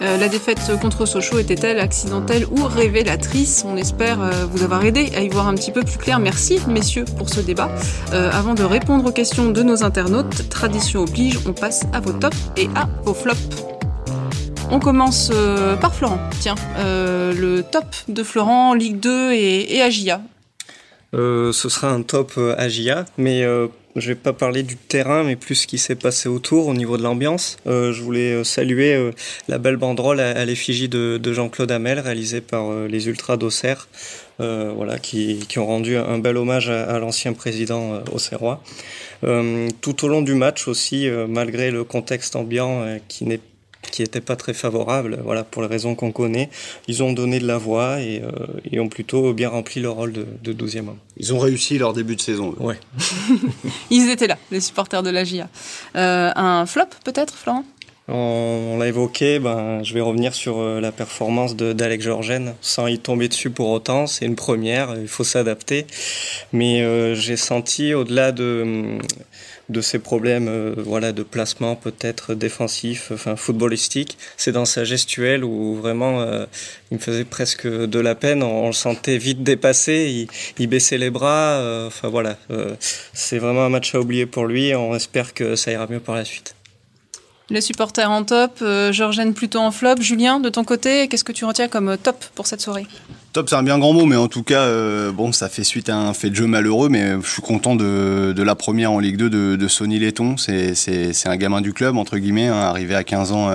Euh, 0.00 0.16
la 0.16 0.28
défaite 0.28 0.60
contre 0.80 1.06
Sochaux 1.06 1.38
était-elle 1.38 1.80
accidentelle 1.80 2.46
ou 2.50 2.64
révélatrice? 2.64 3.64
On 3.66 3.76
espère 3.76 4.22
euh, 4.22 4.46
vous 4.48 4.62
avoir 4.62 4.84
aidé 4.84 5.10
à 5.16 5.22
y 5.22 5.28
voir 5.28 5.48
un 5.48 5.54
petit 5.54 5.72
peu 5.72 5.82
plus 5.82 5.98
clair. 5.98 6.20
Merci 6.20 6.60
messieurs 6.68 7.04
pour 7.16 7.28
ce 7.28 7.40
débat. 7.40 7.68
Euh, 8.12 8.30
avant 8.32 8.54
de 8.54 8.62
répondre 8.62 9.06
aux 9.06 9.12
questions 9.12 9.50
de 9.50 9.62
nos 9.62 9.82
internautes, 9.82 10.48
tradition 10.50 11.00
oblige, 11.00 11.40
on 11.46 11.52
passe 11.52 11.82
à 11.92 12.00
vos 12.00 12.12
tops 12.12 12.36
et 12.56 12.68
à 12.76 12.88
vos 13.02 13.14
flops. 13.14 13.64
On 14.70 14.78
commence 14.78 15.32
par 15.80 15.94
Florent. 15.94 16.20
Tiens, 16.40 16.54
le 16.76 17.62
top 17.62 17.86
de 18.06 18.22
Florent, 18.22 18.74
Ligue 18.74 19.00
2 19.00 19.32
et, 19.32 19.76
et 19.76 19.80
Agia. 19.80 20.20
ce 21.14 21.52
sera 21.52 21.88
un 21.88 22.02
top 22.02 22.38
Agia, 22.58 23.06
mais 23.16 23.46
je 23.96 24.08
vais 24.08 24.14
pas 24.14 24.32
parler 24.32 24.62
du 24.62 24.76
terrain, 24.76 25.24
mais 25.24 25.36
plus 25.36 25.54
ce 25.54 25.66
qui 25.66 25.78
s'est 25.78 25.94
passé 25.94 26.28
autour 26.28 26.66
au 26.66 26.74
niveau 26.74 26.96
de 26.96 27.02
l'ambiance. 27.02 27.56
Euh, 27.66 27.92
je 27.92 28.02
voulais 28.02 28.32
euh, 28.32 28.44
saluer 28.44 28.94
euh, 28.94 29.12
la 29.48 29.58
belle 29.58 29.76
banderole 29.76 30.20
à, 30.20 30.44
l'effigie 30.44 30.88
de, 30.88 31.20
Jean-Claude 31.32 31.70
Hamel, 31.70 31.98
réalisée 32.00 32.40
par 32.40 32.72
les 32.86 33.08
Ultras 33.08 33.36
d'Auxerre, 33.36 33.88
voilà, 34.38 34.98
qui, 34.98 35.46
ont 35.56 35.66
rendu 35.66 35.96
un 35.96 36.18
bel 36.18 36.36
hommage 36.36 36.70
à, 36.70 36.98
l'ancien 36.98 37.32
président 37.32 38.02
auxerrois. 38.12 38.62
tout 39.22 40.04
au 40.04 40.08
long 40.08 40.22
du 40.22 40.34
match 40.34 40.68
aussi, 40.68 41.08
malgré 41.28 41.70
le 41.70 41.84
contexte 41.84 42.34
ambiant 42.36 42.98
qui 43.08 43.24
n'est 43.24 43.40
qui 43.90 44.02
n'était 44.02 44.20
pas 44.20 44.36
très 44.36 44.54
favorable, 44.54 45.20
voilà, 45.24 45.44
pour 45.44 45.62
les 45.62 45.68
raisons 45.68 45.94
qu'on 45.94 46.12
connaît. 46.12 46.50
Ils 46.86 47.02
ont 47.02 47.12
donné 47.12 47.38
de 47.38 47.46
la 47.46 47.58
voix 47.58 48.00
et, 48.00 48.22
euh, 48.22 48.80
ont 48.80 48.88
plutôt 48.88 49.32
bien 49.32 49.48
rempli 49.48 49.80
leur 49.80 49.94
rôle 49.94 50.12
de, 50.12 50.26
de 50.42 50.52
12e 50.52 50.80
homme. 50.80 50.98
Ils 51.16 51.34
ont 51.34 51.38
réussi 51.38 51.78
leur 51.78 51.92
début 51.92 52.16
de 52.16 52.20
saison. 52.20 52.54
Ouais. 52.58 52.78
Ils 53.90 54.10
étaient 54.10 54.26
là, 54.26 54.38
les 54.50 54.60
supporters 54.60 55.02
de 55.02 55.10
la 55.10 55.24
GIA. 55.24 55.48
Euh, 55.96 56.30
un 56.34 56.66
flop 56.66 56.84
peut-être, 57.04 57.34
Florent? 57.34 57.64
On, 58.10 58.78
l'a 58.78 58.86
évoqué, 58.86 59.38
ben, 59.38 59.82
je 59.82 59.92
vais 59.92 60.00
revenir 60.00 60.32
sur 60.32 60.58
euh, 60.58 60.80
la 60.80 60.92
performance 60.92 61.56
d'Alex 61.56 62.04
Georgen, 62.04 62.54
sans 62.62 62.86
y 62.86 62.98
tomber 62.98 63.28
dessus 63.28 63.50
pour 63.50 63.68
autant. 63.68 64.06
C'est 64.06 64.24
une 64.24 64.36
première, 64.36 64.96
il 64.98 65.08
faut 65.08 65.24
s'adapter. 65.24 65.86
Mais 66.52 67.14
j'ai 67.14 67.36
senti, 67.36 67.92
au-delà 67.92 68.32
de, 68.32 68.98
de 69.68 69.80
ses 69.80 69.98
problèmes 69.98 70.48
euh, 70.48 70.74
voilà 70.76 71.12
de 71.12 71.22
placement 71.22 71.76
peut-être 71.76 72.34
défensif 72.34 73.10
enfin 73.12 73.36
footballistique. 73.36 74.16
C'est 74.36 74.52
dans 74.52 74.64
sa 74.64 74.84
gestuelle 74.84 75.44
où 75.44 75.74
vraiment 75.74 76.20
euh, 76.20 76.46
il 76.90 76.96
me 76.96 77.02
faisait 77.02 77.24
presque 77.24 77.66
de 77.66 77.98
la 77.98 78.14
peine. 78.14 78.42
On, 78.42 78.68
le 78.68 78.72
sentait 78.72 79.18
vite 79.18 79.42
dépassé. 79.42 80.28
Il, 80.58 80.66
baissait 80.68 80.98
les 80.98 81.10
bras. 81.10 81.58
Euh, 81.58 81.90
voilà. 82.02 82.36
C'est 83.12 83.38
vraiment 83.38 83.64
un 83.64 83.68
match 83.68 83.94
à 83.94 84.00
oublier 84.00 84.26
pour 84.26 84.46
lui. 84.46 84.74
On 84.74 84.94
espère 84.94 85.34
que 85.34 85.56
ça 85.56 85.72
ira 85.72 85.86
mieux 85.86 86.00
par 86.00 86.14
la 86.14 86.24
suite. 86.24 86.54
Les 87.50 87.62
supporters 87.62 88.10
en 88.10 88.24
top, 88.24 88.62
Georgène 88.90 89.32
plutôt 89.32 89.60
en 89.60 89.70
flop. 89.70 89.96
Julien, 90.00 90.38
de 90.38 90.50
ton 90.50 90.64
côté, 90.64 91.08
qu'est-ce 91.08 91.24
que 91.24 91.32
tu 91.32 91.46
retiens 91.46 91.68
comme 91.68 91.96
top 91.96 92.22
pour 92.34 92.46
cette 92.46 92.60
soirée? 92.60 92.86
C'est 93.46 93.54
un 93.54 93.62
bien 93.62 93.78
grand 93.78 93.92
mot, 93.92 94.04
mais 94.04 94.16
en 94.16 94.26
tout 94.26 94.42
cas, 94.42 94.62
euh, 94.62 95.12
bon, 95.12 95.30
ça 95.30 95.48
fait 95.48 95.62
suite 95.62 95.88
à 95.88 95.96
un 95.96 96.12
fait 96.12 96.28
de 96.28 96.34
jeu 96.34 96.46
malheureux, 96.46 96.88
mais 96.88 97.12
je 97.22 97.30
suis 97.30 97.42
content 97.42 97.76
de, 97.76 98.34
la 98.36 98.54
première 98.56 98.90
en 98.90 98.98
Ligue 98.98 99.16
2 99.16 99.56
de, 99.56 99.68
Sonny 99.68 99.98
Letton. 99.98 100.36
C'est, 100.36 100.74
un 101.26 101.36
gamin 101.36 101.60
du 101.60 101.72
club, 101.72 101.96
entre 101.96 102.18
guillemets, 102.18 102.48
hein, 102.48 102.56
arrivé 102.56 102.94
à 102.94 103.04
15 103.04 103.32
ans 103.32 103.50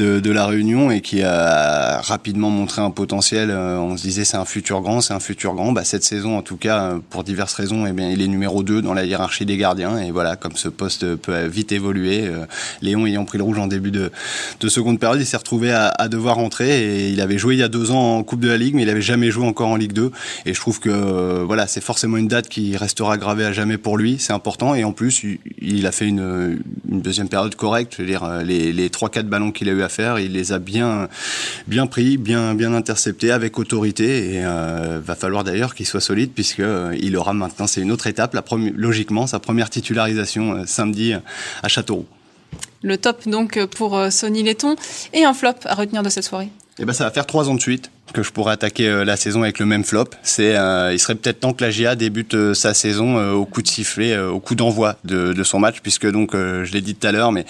euh, 0.00 0.20
de, 0.20 0.30
la 0.30 0.46
Réunion 0.46 0.90
et 0.90 1.00
qui 1.00 1.22
a 1.22 2.00
rapidement 2.02 2.50
montré 2.50 2.82
un 2.82 2.90
potentiel. 2.90 3.50
Euh, 3.50 3.78
on 3.78 3.96
se 3.96 4.02
disait 4.02 4.24
c'est 4.24 4.36
un 4.36 4.44
futur 4.44 4.80
grand, 4.80 5.00
c'est 5.00 5.14
un 5.14 5.20
futur 5.20 5.54
grand. 5.54 5.72
Bah, 5.72 5.82
cette 5.84 6.04
saison, 6.04 6.36
en 6.36 6.42
tout 6.42 6.56
cas, 6.56 6.94
pour 7.10 7.24
diverses 7.24 7.54
raisons, 7.54 7.84
eh 7.86 7.92
bien, 7.92 8.10
il 8.10 8.22
est 8.22 8.28
numéro 8.28 8.62
2 8.62 8.80
dans 8.80 8.94
la 8.94 9.04
hiérarchie 9.04 9.44
des 9.44 9.56
gardiens. 9.56 9.98
Et 9.98 10.12
voilà, 10.12 10.36
comme 10.36 10.56
ce 10.56 10.68
poste 10.68 11.16
peut 11.16 11.46
vite 11.46 11.72
évoluer, 11.72 12.30
Léon 12.80 13.06
ayant 13.06 13.24
pris 13.24 13.38
le 13.38 13.44
rouge 13.44 13.58
en 13.58 13.66
début 13.66 13.90
de, 13.90 14.12
de 14.60 14.68
seconde 14.68 15.00
période, 15.00 15.20
il 15.20 15.26
s'est 15.26 15.36
retrouvé 15.36 15.72
à, 15.72 15.88
à 15.88 16.08
devoir 16.08 16.36
rentrer 16.36 17.06
et 17.06 17.10
il 17.10 17.20
avait 17.20 17.38
joué 17.38 17.54
il 17.54 17.60
y 17.60 17.64
a 17.64 17.68
deux 17.68 17.90
ans 17.90 18.18
en 18.18 18.22
Coupe 18.22 18.40
de 18.40 18.48
la 18.48 18.56
Ligue, 18.56 18.74
mais 18.74 18.82
il 18.82 18.90
avait 18.90 19.00
jamais 19.00 19.15
joué 19.30 19.46
encore 19.46 19.68
en 19.68 19.76
Ligue 19.76 19.92
2. 19.92 20.10
Et 20.44 20.54
je 20.54 20.60
trouve 20.60 20.80
que 20.80 20.90
euh, 20.90 21.44
voilà, 21.44 21.66
c'est 21.66 21.80
forcément 21.80 22.16
une 22.16 22.28
date 22.28 22.48
qui 22.48 22.76
restera 22.76 23.16
gravée 23.16 23.44
à 23.44 23.52
jamais 23.52 23.78
pour 23.78 23.96
lui. 23.96 24.16
C'est 24.18 24.32
important. 24.32 24.74
Et 24.74 24.84
en 24.84 24.92
plus, 24.92 25.22
il, 25.60 25.86
a 25.86 25.92
fait 25.92 26.06
une, 26.06 26.60
deuxième 26.84 27.28
période 27.28 27.54
correcte. 27.54 27.94
Je 27.96 28.02
veux 28.02 28.08
dire, 28.08 28.24
euh, 28.24 28.42
les, 28.42 28.72
les 28.72 28.88
3-4 28.88 29.24
ballons 29.24 29.52
qu'il 29.52 29.68
a 29.68 29.72
eu 29.72 29.82
à 29.82 29.88
faire, 29.88 30.18
il 30.18 30.32
les 30.32 30.52
a 30.52 30.58
bien, 30.58 31.08
bien 31.66 31.86
pris, 31.86 32.16
bien, 32.16 32.54
bien 32.54 32.72
interceptés 32.74 33.30
avec 33.30 33.58
autorité. 33.58 34.34
Et 34.34 34.44
euh, 34.44 35.00
va 35.04 35.14
falloir 35.14 35.44
d'ailleurs 35.44 35.74
qu'il 35.74 35.86
soit 35.86 36.00
solide 36.00 36.30
puisque 36.34 36.62
il 37.00 37.16
aura 37.16 37.32
maintenant, 37.32 37.66
c'est 37.66 37.80
une 37.80 37.92
autre 37.92 38.06
étape, 38.06 38.34
la 38.34 38.44
logiquement, 38.74 39.26
sa 39.26 39.38
première 39.38 39.70
titularisation 39.70 40.64
samedi 40.66 41.12
à 41.62 41.68
Châteauroux. 41.68 42.06
Le 42.82 42.96
top 42.96 43.28
donc 43.28 43.64
pour 43.66 44.00
Sonny 44.10 44.42
Letton 44.42 44.76
et 45.12 45.24
un 45.24 45.34
flop 45.34 45.54
à 45.64 45.74
retenir 45.74 46.02
de 46.02 46.08
cette 46.08 46.24
soirée. 46.24 46.48
Eh 46.78 46.84
ben, 46.84 46.92
ça 46.92 47.04
va 47.04 47.10
faire 47.10 47.24
trois 47.24 47.48
ans 47.48 47.54
de 47.54 47.60
suite 47.60 47.90
que 48.12 48.22
je 48.22 48.30
pourrais 48.30 48.52
attaquer 48.52 48.86
euh, 48.86 49.04
la 49.04 49.16
saison 49.16 49.42
avec 49.42 49.58
le 49.58 49.64
même 49.64 49.82
flop. 49.82 50.10
C'est, 50.22 50.56
euh, 50.56 50.92
il 50.92 50.98
serait 50.98 51.14
peut-être 51.14 51.40
temps 51.40 51.54
que 51.54 51.64
la 51.64 51.70
GIA 51.70 51.96
débute 51.96 52.34
euh, 52.34 52.52
sa 52.52 52.74
saison 52.74 53.32
au 53.32 53.46
coup 53.46 53.62
de 53.62 53.68
sifflet, 53.68 54.18
au 54.18 54.40
coup 54.40 54.54
d'envoi 54.54 54.96
de, 55.04 55.32
de, 55.32 55.42
son 55.42 55.58
match, 55.58 55.76
puisque 55.82 56.10
donc, 56.10 56.32
je 56.34 56.72
l'ai 56.72 56.82
dit 56.82 56.94
tout 56.94 57.06
à 57.06 57.12
l'heure, 57.12 57.32
mais 57.32 57.46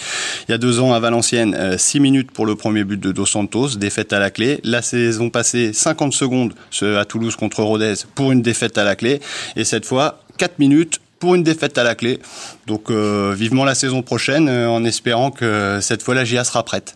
il 0.47 0.51
y 0.51 0.55
a 0.55 0.57
deux 0.57 0.79
ans 0.79 0.93
à 0.93 0.99
Valenciennes, 0.99 1.77
six 1.77 1.99
minutes 1.99 2.31
pour 2.31 2.45
le 2.45 2.55
premier 2.55 2.83
but 2.83 2.99
de 2.99 3.11
Dos 3.11 3.25
Santos, 3.25 3.75
défaite 3.75 4.13
à 4.13 4.19
la 4.19 4.29
clé. 4.29 4.59
La 4.63 4.81
saison 4.81 5.29
passée, 5.29 5.73
50 5.73 6.13
secondes 6.13 6.53
à 6.81 7.05
Toulouse 7.05 7.35
contre 7.35 7.63
Rodez 7.63 7.95
pour 8.15 8.31
une 8.31 8.41
défaite 8.41 8.77
à 8.77 8.83
la 8.83 8.95
clé. 8.95 9.19
Et 9.55 9.63
cette 9.63 9.85
fois, 9.85 10.21
4 10.37 10.59
minutes 10.59 10.99
pour 11.19 11.35
une 11.35 11.43
défaite 11.43 11.77
à 11.77 11.83
la 11.83 11.95
clé. 11.95 12.19
Donc 12.65 12.91
vivement 12.91 13.65
la 13.65 13.75
saison 13.75 14.01
prochaine, 14.01 14.49
en 14.49 14.83
espérant 14.85 15.31
que 15.31 15.79
cette 15.81 16.03
fois 16.03 16.15
la 16.15 16.23
GIA 16.23 16.43
sera 16.43 16.63
prête. 16.63 16.95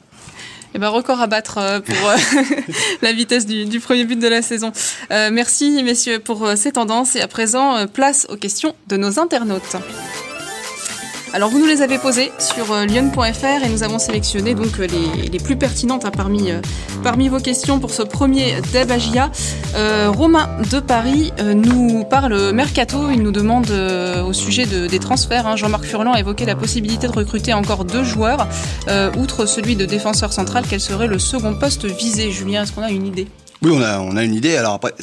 Eh 0.74 0.80
ben, 0.80 0.88
record 0.88 1.20
à 1.20 1.28
battre 1.28 1.58
euh, 1.58 1.80
pour 1.82 2.10
euh, 2.10 2.16
la 3.02 3.12
vitesse 3.12 3.46
du, 3.46 3.80
premier 3.80 4.06
but 4.06 4.20
de 4.20 4.28
la 4.28 4.42
saison. 4.42 4.72
Euh, 5.12 5.30
merci, 5.32 5.84
messieurs, 5.84 6.20
pour 6.20 6.48
ces 6.56 6.72
tendances. 6.72 7.16
Et 7.16 7.22
à 7.22 7.28
présent, 7.28 7.88
place 7.88 8.26
aux 8.30 8.38
questions 8.38 8.74
de 8.88 8.98
nos 8.98 9.20
internautes. 9.20 9.76
Alors 11.34 11.50
vous 11.50 11.60
nous 11.60 11.66
les 11.66 11.82
avez 11.82 11.98
posées 11.98 12.30
sur 12.40 12.74
euh, 12.74 12.86
lyon.fr 12.86 13.64
et 13.64 13.70
nous 13.70 13.84
avons 13.84 14.00
sélectionné 14.00 14.54
donc 14.54 14.80
euh, 14.80 14.88
les, 15.32 15.40
plus 15.40 15.56
pertinentes 15.56 16.04
hein, 16.04 16.12
parmi, 16.12 16.52
euh, 16.52 16.60
parmi 17.04 17.30
vos 17.30 17.40
questions 17.40 17.80
pour 17.80 17.92
ce 17.92 18.02
premier 18.04 18.56
Debagia. 18.74 19.32
Romain 20.08 20.50
de 20.70 20.82
Paris 20.82 21.32
nous 21.42 22.04
parle 22.04 22.52
mercato, 22.52 23.10
il 23.10 23.22
nous 23.24 23.32
demande 23.32 23.72
au 23.72 24.34
sujet 24.34 24.66
des 24.66 25.00
transferts. 25.00 25.48
Hein. 25.48 25.56
Jean-Marc 25.56 25.86
Furlan 25.86 26.12
a 26.12 26.20
évoqué 26.20 26.46
la 26.46 26.56
possibilité 26.56 27.08
de 27.08 27.14
recruter 27.14 27.54
encore 27.54 27.86
deux 27.86 28.04
joueurs, 28.04 28.48
outre 29.18 29.46
celui 29.46 29.78
de 29.78 29.86
défenseur 29.86 30.34
central, 30.34 30.66
quel 30.70 30.82
serait 30.82 31.08
le 31.08 31.20
second 31.20 31.56
poste 31.56 31.86
visé? 31.86 32.32
Julien, 32.32 32.64
est-ce 32.64 32.74
qu'on 32.74 32.84
a 32.84 32.92
une 32.92 33.08
idée? 33.08 33.28
Oui, 33.62 33.72
on 33.74 33.82
a, 33.82 34.00
on 34.00 34.18
a 34.18 34.24
une 34.24 34.36
idée. 34.36 34.58
Alors 34.58 34.74
après, 34.74 34.94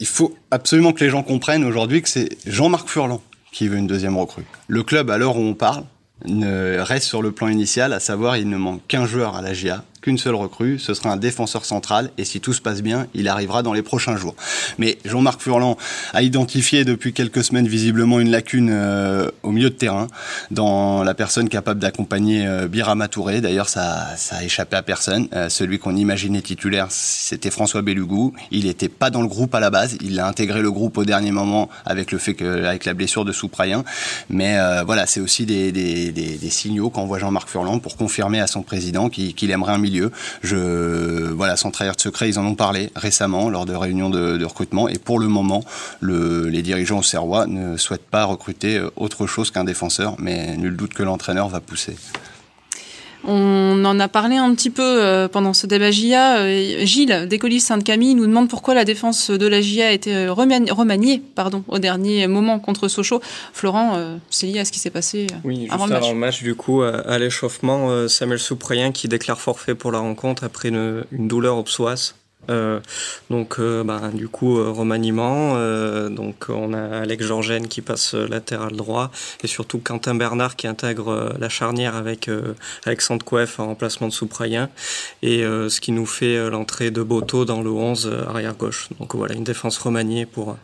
il 0.00 0.06
faut 0.06 0.34
absolument 0.50 0.92
que 0.92 1.04
les 1.04 1.10
gens 1.10 1.22
comprennent 1.22 1.64
aujourd'hui 1.64 2.02
que 2.02 2.08
c'est 2.08 2.30
Jean-Marc 2.46 2.88
Furlan 2.88 3.20
qui 3.52 3.68
veut 3.68 3.78
une 3.78 3.86
deuxième 3.86 4.16
recrue. 4.16 4.44
Le 4.68 4.82
club, 4.82 5.10
à 5.10 5.18
l'heure 5.18 5.36
où 5.36 5.42
on 5.42 5.54
parle, 5.54 5.84
ne 6.24 6.78
reste 6.78 7.06
sur 7.06 7.22
le 7.22 7.32
plan 7.32 7.48
initial, 7.48 7.92
à 7.92 8.00
savoir 8.00 8.36
il 8.36 8.48
ne 8.48 8.56
manque 8.56 8.86
qu'un 8.86 9.06
joueur 9.06 9.36
à 9.36 9.42
la 9.42 9.52
GIA, 9.52 9.84
qu'une 10.06 10.18
seule 10.18 10.36
recrue, 10.36 10.78
ce 10.78 10.94
sera 10.94 11.10
un 11.10 11.16
défenseur 11.16 11.64
central 11.64 12.10
et 12.16 12.24
si 12.24 12.40
tout 12.40 12.52
se 12.52 12.60
passe 12.60 12.80
bien, 12.80 13.08
il 13.12 13.26
arrivera 13.26 13.64
dans 13.64 13.72
les 13.72 13.82
prochains 13.82 14.16
jours. 14.16 14.36
Mais 14.78 14.98
Jean-Marc 15.04 15.42
Furlan 15.42 15.76
a 16.12 16.22
identifié 16.22 16.84
depuis 16.84 17.12
quelques 17.12 17.42
semaines 17.42 17.66
visiblement 17.66 18.20
une 18.20 18.30
lacune 18.30 18.70
euh, 18.70 19.28
au 19.42 19.50
milieu 19.50 19.68
de 19.68 19.74
terrain 19.74 20.06
dans 20.52 21.02
la 21.02 21.14
personne 21.14 21.48
capable 21.48 21.80
d'accompagner 21.80 22.46
euh, 22.46 22.68
Birama. 22.68 23.08
D'ailleurs, 23.08 23.68
ça, 23.68 24.16
ça 24.16 24.36
a 24.36 24.44
échappé 24.44 24.76
à 24.76 24.82
personne. 24.82 25.26
Euh, 25.32 25.48
celui 25.48 25.80
qu'on 25.80 25.96
imaginait 25.96 26.40
titulaire, 26.40 26.86
c'était 26.90 27.50
François 27.50 27.82
Bellugou. 27.82 28.32
Il 28.52 28.66
n'était 28.66 28.88
pas 28.88 29.10
dans 29.10 29.22
le 29.22 29.28
groupe 29.28 29.56
à 29.56 29.60
la 29.60 29.70
base. 29.70 29.96
Il 30.00 30.20
a 30.20 30.28
intégré 30.28 30.62
le 30.62 30.70
groupe 30.70 30.98
au 30.98 31.04
dernier 31.04 31.32
moment 31.32 31.68
avec 31.84 32.12
le 32.12 32.18
fait 32.18 32.34
que, 32.34 32.64
avec 32.64 32.84
la 32.84 32.94
blessure 32.94 33.24
de 33.24 33.32
Souprayen. 33.32 33.82
Mais 34.30 34.56
voilà, 34.84 35.06
c'est 35.06 35.20
aussi 35.20 35.46
des 35.46 36.50
signaux 36.50 36.90
qu'envoie 36.90 37.18
Jean-Marc 37.18 37.48
Furlan 37.48 37.80
pour 37.80 37.96
confirmer 37.96 38.38
à 38.40 38.46
son 38.46 38.62
président 38.62 39.08
qu'il 39.08 39.50
aimerait 39.50 39.72
un 39.72 39.78
milieu 39.78 39.95
je, 40.42 41.30
voilà, 41.32 41.56
sans 41.56 41.70
trahir 41.70 41.94
de 41.96 42.00
secret, 42.00 42.28
ils 42.28 42.38
en 42.38 42.46
ont 42.46 42.54
parlé 42.54 42.90
récemment 42.96 43.48
lors 43.50 43.66
de 43.66 43.74
réunions 43.74 44.10
de, 44.10 44.44
recrutement. 44.44 44.88
Et 44.88 44.98
pour 44.98 45.18
le 45.18 45.28
moment, 45.28 45.64
les 46.02 46.62
dirigeants 46.62 46.98
au 46.98 47.02
Serrois 47.02 47.46
ne 47.46 47.76
souhaitent 47.76 48.06
pas 48.06 48.24
recruter 48.24 48.80
autre 48.96 49.26
chose 49.26 49.50
qu'un 49.50 49.64
défenseur, 49.64 50.16
mais 50.18 50.56
nul 50.56 50.76
doute 50.76 50.94
que 50.94 51.02
l'entraîneur 51.02 51.48
va 51.48 51.60
pousser. 51.60 51.96
On 53.28 53.84
en 53.84 53.98
a 53.98 54.06
parlé 54.08 54.36
un 54.36 54.54
petit 54.54 54.70
peu 54.70 54.82
euh, 54.82 55.26
pendant 55.26 55.52
ce 55.52 55.66
débat 55.66 55.90
GIA. 55.90 56.38
Euh, 56.38 56.84
Gilles, 56.84 57.26
d'Écolis 57.28 57.60
Sainte-Camille, 57.60 58.14
nous 58.14 58.26
demande 58.26 58.48
pourquoi 58.48 58.74
la 58.74 58.84
défense 58.84 59.30
de 59.30 59.46
la 59.46 59.60
GIA 59.60 59.88
a 59.88 59.90
été 59.90 60.14
euh, 60.14 60.32
remaniée 60.32 61.22
pardon, 61.34 61.64
au 61.66 61.78
dernier 61.78 62.26
moment 62.28 62.60
contre 62.60 62.86
Sochaux. 62.86 63.20
Florent, 63.52 63.98
c'est 64.30 64.46
lié 64.46 64.60
à 64.60 64.64
ce 64.64 64.72
qui 64.72 64.78
s'est 64.78 64.90
passé 64.90 65.26
oui, 65.44 65.66
avant, 65.70 65.86
le 65.86 65.92
match. 65.92 66.02
avant 66.02 66.12
le 66.12 66.18
match. 66.18 66.42
Du 66.42 66.54
coup, 66.54 66.82
à 66.82 67.18
l'échauffement, 67.18 68.08
Samuel 68.08 68.38
Souprayen 68.38 68.92
qui 68.92 69.08
déclare 69.08 69.40
forfait 69.40 69.74
pour 69.74 69.90
la 69.90 69.98
rencontre 69.98 70.44
après 70.44 70.68
une, 70.68 71.04
une 71.10 71.28
douleur 71.28 71.56
au 71.56 71.62
psoas. 71.64 72.14
Euh, 72.50 72.80
donc, 73.30 73.56
euh, 73.58 73.82
bah, 73.84 74.10
du 74.12 74.28
coup, 74.28 74.58
euh, 74.58 74.70
remaniement. 74.70 75.54
Euh, 75.56 76.08
donc, 76.08 76.46
on 76.48 76.72
a 76.72 77.00
Alex 77.00 77.24
Georgène 77.24 77.68
qui 77.68 77.82
passe 77.82 78.14
latéral 78.14 78.72
droit 78.72 79.10
et 79.42 79.46
surtout 79.46 79.78
Quentin 79.78 80.14
Bernard 80.14 80.56
qui 80.56 80.66
intègre 80.66 81.34
la 81.38 81.48
charnière 81.48 81.96
avec 81.96 82.30
Alexandre 82.84 83.24
Coef 83.24 83.60
en 83.60 83.66
remplacement 83.66 84.08
de 84.08 84.12
Souprayen 84.12 84.68
et 85.22 85.42
ce 85.42 85.80
qui 85.80 85.92
nous 85.92 86.06
fait 86.06 86.50
l'entrée 86.50 86.90
de 86.90 87.02
Boto 87.02 87.44
dans 87.44 87.62
le 87.62 87.70
11 87.70 88.10
arrière 88.28 88.54
gauche. 88.54 88.88
Donc 88.98 89.14
voilà, 89.14 89.34
une 89.34 89.44
défense 89.44 89.78
remaniée 89.78 90.26
pour 90.26 90.56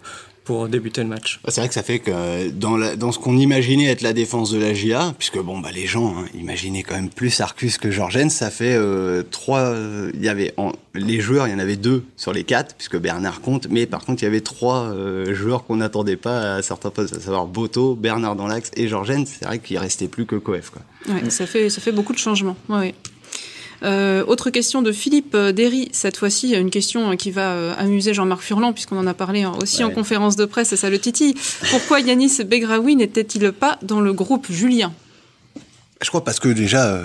pour 0.45 0.69
débuter 0.69 1.03
le 1.03 1.09
match. 1.09 1.41
C'est 1.49 1.61
vrai 1.61 1.69
que 1.69 1.75
ça 1.75 1.83
fait 1.83 1.99
que 2.01 2.51
dans, 2.51 2.77
la, 2.77 2.97
dans 2.97 3.13
ce 3.13 3.19
qu'on 3.19 3.37
imaginait 3.37 3.87
être 3.87 4.03
la 4.03 4.13
défense 4.13 4.51
de 4.51 4.59
la 4.59 4.75
GIA, 4.75 5.15
puisque 5.19 5.39
bon 5.39 5.59
bah 5.59 5.71
les 5.73 5.87
gens 5.87 6.17
hein, 6.19 6.25
imaginaient 6.35 6.83
quand 6.83 6.95
même 6.95 7.11
plus 7.11 7.41
Arcus 7.41 7.79
que 7.79 7.91
Georgen, 7.91 8.31
ça 8.31 8.51
fait 8.51 8.75
euh, 8.75 9.23
trois. 9.23 9.75
Il 10.15 10.23
y 10.23 10.29
avait 10.29 10.53
en, 10.57 10.73
les 10.95 11.21
joueurs, 11.21 11.47
il 11.49 11.53
y 11.53 11.55
en 11.55 11.59
avait 11.59 11.77
deux 11.77 12.05
sur 12.17 12.33
les 12.33 12.45
quatre, 12.45 12.75
puisque 12.75 12.99
Bernard 12.99 13.41
compte, 13.41 13.69
mais 13.71 13.87
par 13.87 14.05
contre 14.05 14.23
il 14.23 14.27
y 14.27 14.29
avait 14.29 14.41
trois 14.41 14.85
euh, 14.85 15.35
joueurs 15.35 15.65
qu'on 15.65 15.77
n'attendait 15.77 16.17
pas 16.17 16.57
à 16.57 16.63
certains 16.63 16.91
postes, 16.91 17.17
à 17.17 17.21
savoir 17.21 17.47
Boto, 17.47 17.95
Bernard 17.95 18.37
dans 18.37 18.47
l'axe 18.47 18.71
et 18.77 18.89
Georgen. 18.89 19.25
C'est 19.27 19.45
vrai 19.45 19.59
qu'il 19.59 19.79
restait 19.79 20.09
plus 20.09 20.27
que 20.27 20.37
Coef 20.37 20.71
quoi. 20.71 20.83
Ouais, 21.09 21.31
ça 21.31 21.47
fait 21.47 21.71
ça 21.71 21.81
fait 21.81 21.93
beaucoup 21.93 22.13
de 22.13 22.19
changements. 22.19 22.57
Ouais. 22.69 22.95
Euh, 23.85 24.25
autre 24.27 24.51
question 24.51 24.81
de 24.83 24.93
Philippe 24.93 25.35
euh, 25.35 25.53
Derry, 25.53 25.89
cette 25.93 26.17
fois-ci, 26.17 26.55
une 26.55 26.71
question 26.71 27.17
qui 27.17 27.31
va 27.31 27.53
euh, 27.53 27.75
amuser 27.77 28.15
Jean-Marc 28.15 28.43
Furlan, 28.43 28.73
puisqu'on 28.73 28.99
en 28.99 29.07
a 29.07 29.15
parlé 29.15 29.43
hein, 29.43 29.55
aussi 29.61 29.83
en 29.83 29.91
conférence 29.91 30.37
de 30.37 30.45
presse, 30.45 30.73
et 30.73 30.77
ça 30.77 30.89
le 30.89 30.99
titille. 30.99 31.35
Pourquoi 31.71 32.01
Yanis 32.01 32.45
Begraoui 32.45 32.95
n'était-il 32.95 33.51
pas 33.53 33.79
dans 33.83 34.01
le 34.01 34.13
groupe 34.13 34.47
Julien? 34.51 34.93
Je 36.01 36.09
crois 36.09 36.25
parce 36.25 36.39
que 36.39 36.49
déjà, 36.49 37.01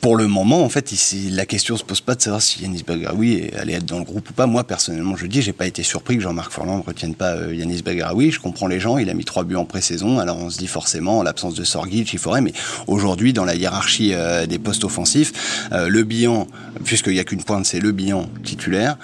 pour 0.00 0.16
le 0.16 0.26
moment, 0.26 0.64
en 0.64 0.68
fait, 0.68 0.92
ici, 0.92 1.30
la 1.30 1.46
question 1.46 1.76
se 1.76 1.84
pose 1.84 2.00
pas 2.00 2.14
de 2.14 2.22
savoir 2.22 2.42
si 2.42 2.62
Yanis 2.62 2.82
Bagraoui 2.86 3.50
allait 3.58 3.74
être 3.74 3.86
dans 3.86 3.98
le 3.98 4.04
groupe 4.04 4.28
ou 4.30 4.32
pas. 4.32 4.46
Moi, 4.46 4.64
personnellement, 4.64 5.16
je 5.16 5.26
dis, 5.26 5.42
j'ai 5.42 5.52
pas 5.52 5.66
été 5.66 5.82
surpris 5.82 6.16
que 6.16 6.22
Jean-Marc 6.22 6.52
Furlan 6.52 6.78
ne 6.78 6.82
retienne 6.82 7.14
pas 7.14 7.34
euh, 7.34 7.54
Yanis 7.54 7.82
Bagraoui. 7.82 8.30
Je 8.30 8.40
comprends 8.40 8.66
les 8.66 8.80
gens. 8.80 8.98
Il 8.98 9.08
a 9.10 9.14
mis 9.14 9.24
trois 9.24 9.44
buts 9.44 9.56
en 9.56 9.64
pré-saison. 9.64 10.18
Alors, 10.18 10.38
on 10.38 10.50
se 10.50 10.58
dit 10.58 10.66
forcément, 10.66 11.18
en 11.18 11.22
l'absence 11.22 11.54
de 11.54 11.64
Sorgic, 11.64 12.12
il 12.12 12.18
faudrait. 12.18 12.40
Mais 12.40 12.52
aujourd'hui, 12.86 13.32
dans 13.32 13.44
la 13.44 13.54
hiérarchie 13.54 14.12
euh, 14.14 14.46
des 14.46 14.58
postes 14.58 14.84
offensifs, 14.84 15.68
euh, 15.72 15.88
le 15.88 16.02
bilan, 16.02 16.46
puisqu'il 16.84 17.14
y 17.14 17.20
a 17.20 17.24
qu'une 17.24 17.42
pointe, 17.42 17.66
c'est 17.66 17.80
le 17.80 17.92
bilan 17.92 18.28
titulaire. 18.42 18.98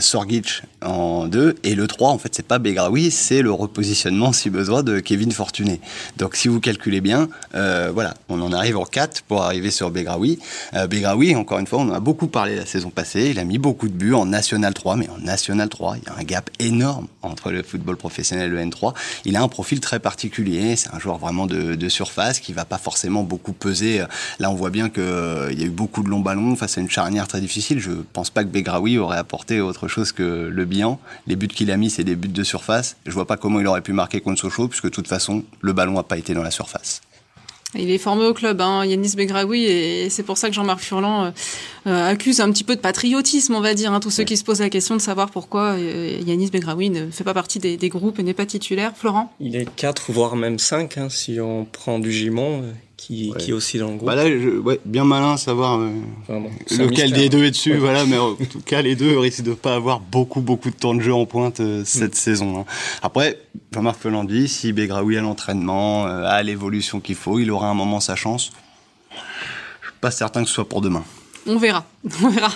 Sorgic 0.00 0.62
en 0.84 1.26
deux 1.26 1.56
et 1.64 1.74
le 1.74 1.86
3, 1.86 2.10
en 2.10 2.18
fait, 2.18 2.34
c'est 2.34 2.46
pas 2.46 2.58
Begraoui, 2.58 3.10
c'est 3.10 3.42
le 3.42 3.52
repositionnement, 3.52 4.32
si 4.32 4.50
besoin, 4.50 4.82
de 4.82 5.00
Kevin 5.00 5.32
Fortuné. 5.32 5.80
Donc, 6.16 6.36
si 6.36 6.48
vous 6.48 6.60
calculez 6.60 7.00
bien, 7.00 7.28
voilà, 7.52 8.14
on 8.28 8.40
en 8.40 8.52
arrive 8.52 8.76
en 8.76 8.84
4 8.84 9.22
pour 9.22 9.42
arriver 9.42 9.70
sur 9.70 9.90
Begraoui 9.90 10.02
Begraoui. 10.02 10.38
Euh, 10.74 10.86
Begraoui, 10.86 11.34
encore 11.36 11.58
une 11.58 11.66
fois, 11.66 11.80
on 11.80 11.88
en 11.88 11.94
a 11.94 12.00
beaucoup 12.00 12.26
parlé 12.26 12.56
la 12.56 12.66
saison 12.66 12.90
passée. 12.90 13.30
Il 13.30 13.38
a 13.38 13.44
mis 13.44 13.58
beaucoup 13.58 13.88
de 13.88 13.94
buts 13.94 14.14
en 14.14 14.26
National 14.26 14.74
3, 14.74 14.96
mais 14.96 15.08
en 15.08 15.18
National 15.18 15.68
3, 15.68 15.96
il 15.98 16.04
y 16.04 16.08
a 16.08 16.18
un 16.18 16.24
gap 16.24 16.50
énorme 16.58 17.06
entre 17.22 17.50
le 17.50 17.62
football 17.62 17.96
professionnel 17.96 18.48
et 18.48 18.50
le 18.50 18.60
N3. 18.60 18.94
Il 19.24 19.36
a 19.36 19.42
un 19.42 19.48
profil 19.48 19.80
très 19.80 20.00
particulier. 20.00 20.76
C'est 20.76 20.92
un 20.92 20.98
joueur 20.98 21.18
vraiment 21.18 21.46
de, 21.46 21.88
surface 21.92 22.40
qui 22.40 22.54
va 22.54 22.64
pas 22.64 22.78
forcément 22.78 23.22
beaucoup 23.22 23.52
peser. 23.52 24.02
Là, 24.38 24.50
on 24.50 24.54
voit 24.54 24.70
bien 24.70 24.88
qu'il 24.88 25.02
euh, 25.02 25.52
y 25.52 25.62
a 25.62 25.66
eu 25.66 25.70
beaucoup 25.70 26.02
de 26.02 26.08
longs 26.08 26.20
ballons 26.20 26.56
face 26.56 26.78
à 26.78 26.80
une 26.80 26.88
charnière 26.88 27.28
très 27.28 27.40
difficile. 27.40 27.80
Je 27.80 27.90
pense 28.14 28.30
pas 28.30 28.44
que 28.44 28.48
Begraoui 28.48 28.96
aurait 28.96 29.18
apporté 29.18 29.60
autre 29.60 29.88
chose 29.88 30.12
que 30.12 30.48
le 30.50 30.64
bilan. 30.72 30.98
Les 31.26 31.36
buts 31.36 31.48
qu'il 31.48 31.70
a 31.70 31.76
mis, 31.76 31.90
c'est 31.90 32.04
des 32.04 32.16
buts 32.16 32.28
de 32.28 32.44
surface. 32.44 32.96
Je 33.06 33.12
vois 33.12 33.26
pas 33.26 33.36
comment 33.36 33.60
il 33.60 33.66
aurait 33.66 33.82
pu 33.82 33.92
marquer 33.92 34.20
contre 34.20 34.40
Sochaux, 34.40 34.68
puisque 34.68 34.84
de 34.84 34.90
toute 34.90 35.08
façon, 35.08 35.44
le 35.60 35.72
ballon 35.72 35.92
n'a 35.92 36.02
pas 36.02 36.18
été 36.18 36.34
dans 36.34 36.42
la 36.42 36.50
surface. 36.50 37.02
Il 37.74 37.90
est 37.90 37.98
formé 37.98 38.26
au 38.26 38.34
club, 38.34 38.60
hein, 38.60 38.84
Yanis 38.84 39.14
Begraoui, 39.16 39.64
et 39.64 40.10
c'est 40.10 40.22
pour 40.22 40.36
ça 40.36 40.48
que 40.48 40.54
Jean-Marc 40.54 40.80
Furlan 40.80 41.24
euh, 41.24 41.30
euh, 41.86 42.10
accuse 42.10 42.40
un 42.40 42.52
petit 42.52 42.64
peu 42.64 42.76
de 42.76 42.80
patriotisme, 42.82 43.54
on 43.54 43.62
va 43.62 43.72
dire, 43.72 43.94
hein, 43.94 44.00
tous 44.00 44.10
ceux 44.10 44.24
qui 44.24 44.36
se 44.36 44.44
posent 44.44 44.60
la 44.60 44.68
question 44.68 44.94
de 44.94 45.00
savoir 45.00 45.30
pourquoi 45.30 45.76
euh, 45.78 46.20
Yanis 46.26 46.50
Begraoui 46.50 46.90
ne 46.90 47.10
fait 47.10 47.24
pas 47.24 47.32
partie 47.32 47.58
des, 47.60 47.88
groupes 47.88 48.18
et 48.18 48.22
n'est 48.22 48.34
pas 48.34 48.44
titulaire. 48.44 48.92
Florent? 48.94 49.32
Il 49.40 49.56
est 49.56 49.66
4, 49.74 50.12
voire 50.12 50.36
même 50.36 50.58
5, 50.58 50.98
hein, 50.98 51.08
si 51.08 51.40
on 51.40 51.64
prend 51.64 51.98
du 51.98 52.12
Gimon 52.12 52.62
qui, 53.02 53.34
qui, 53.36 53.50
est 53.50 53.52
aussi 53.52 53.78
dans 53.78 53.88
le 53.88 53.96
groupe. 53.96 54.06
Bah 54.06 54.14
là, 54.14 54.24
ouais, 54.24 54.78
bien 54.84 55.04
malin 55.04 55.36
savoir 55.36 55.80
euh, 55.80 55.90
lequel 56.70 57.12
des 57.12 57.28
deux 57.28 57.44
est 57.44 57.50
dessus, 57.50 57.76
voilà, 57.76 58.06
mais 58.06 58.16
en 58.16 58.34
tout 58.34 58.60
cas, 58.60 58.80
les 58.80 58.94
deux 58.94 59.18
risquent 59.18 59.42
de 59.42 59.54
pas 59.54 59.74
avoir 59.74 59.98
beaucoup, 59.98 60.40
beaucoup 60.40 60.70
de 60.70 60.76
temps 60.76 60.94
de 60.94 61.00
jeu 61.00 61.12
en 61.12 61.26
pointe 61.26 61.58
euh, 61.58 61.82
cette 61.84 62.12
mm. 62.12 62.16
saison. 62.16 62.60
Hein. 62.60 62.64
Après, 63.02 63.40
Jean-Marc 63.72 64.00
Felandi, 64.00 64.46
si 64.46 64.72
Begraoui 64.72 65.18
a 65.18 65.20
l'entraînement, 65.20 66.06
euh, 66.06 66.22
a 66.24 66.44
l'évolution 66.44 67.00
qu'il 67.00 67.16
faut, 67.16 67.40
il 67.40 67.50
aura 67.50 67.68
un 67.68 67.74
moment 67.74 67.98
sa 67.98 68.14
chance. 68.14 68.52
Je 69.80 69.88
suis 69.88 69.98
pas 70.00 70.12
certain 70.12 70.42
que 70.42 70.48
ce 70.48 70.54
soit 70.54 70.68
pour 70.68 70.80
demain. 70.80 71.02
On 71.46 71.56
verra, 71.56 71.84
on 72.22 72.28
verra. 72.28 72.52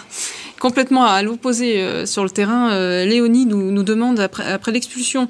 Complètement 0.59 1.05
à 1.05 1.23
l'opposé 1.23 2.07
sur 2.07 2.25
le 2.25 2.31
terrain, 2.31 3.05
Léonie 3.05 3.45
nous, 3.45 3.83
demande, 3.83 4.19
après, 4.19 4.73
l'expulsion 4.73 5.29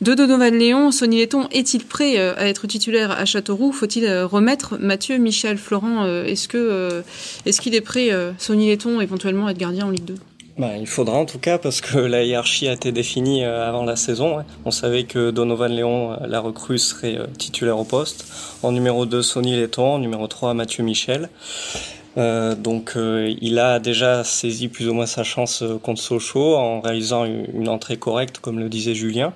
de 0.00 0.14
Donovan 0.14 0.56
Léon, 0.56 0.92
Sonny 0.92 1.18
Letton 1.18 1.48
est-il 1.50 1.84
prêt 1.84 2.18
euh, 2.18 2.32
à 2.36 2.46
être 2.46 2.68
titulaire 2.68 3.10
à 3.10 3.24
Châteauroux? 3.24 3.72
Faut-il 3.72 4.04
euh, 4.04 4.26
remettre 4.26 4.76
Mathieu, 4.78 5.18
Michel, 5.18 5.58
Florent 5.58 6.04
euh, 6.04 6.24
Est-ce 6.24 6.48
est-ce 7.44 7.60
qu'il 7.60 7.74
est 7.74 7.80
prêt, 7.80 8.10
Sonny 8.38 8.68
Letton, 8.68 9.00
éventuellement 9.00 9.48
à 9.48 9.50
être 9.50 9.58
gardien 9.58 9.86
en 9.86 9.90
Ligue 9.90 10.04
2 10.04 10.14
bah, 10.56 10.76
il 10.76 10.88
faudra 10.88 11.16
en 11.16 11.24
tout 11.24 11.38
cas 11.38 11.56
parce 11.56 11.80
que 11.80 11.98
la 11.98 12.24
hiérarchie 12.24 12.66
a 12.66 12.72
été 12.72 12.90
définie 12.90 13.44
avant 13.44 13.84
la 13.84 13.94
saison. 13.94 14.38
On 14.64 14.72
savait 14.72 15.04
que 15.04 15.30
Donovan 15.30 15.70
Léon, 15.70 16.16
la 16.26 16.40
recrue, 16.40 16.80
serait 16.80 17.16
titulaire 17.38 17.78
au 17.78 17.84
poste. 17.84 18.26
En 18.64 18.72
numéro 18.72 19.06
2, 19.06 19.22
Sonny 19.22 19.54
Letton. 19.54 19.94
En 19.94 19.98
numéro 20.00 20.26
3, 20.26 20.54
Mathieu 20.54 20.82
Michel. 20.82 21.28
Euh, 22.18 22.54
donc 22.54 22.94
euh, 22.96 23.32
il 23.40 23.58
a 23.58 23.78
déjà 23.78 24.24
saisi 24.24 24.68
plus 24.68 24.88
ou 24.88 24.94
moins 24.94 25.06
sa 25.06 25.22
chance 25.22 25.62
euh, 25.62 25.78
contre 25.78 26.00
Sochaux 26.00 26.56
en 26.56 26.80
réalisant 26.80 27.24
une, 27.24 27.68
entrée 27.68 27.96
correcte, 27.96 28.38
comme 28.38 28.58
le 28.58 28.68
disait 28.68 28.94
Julien. 28.94 29.34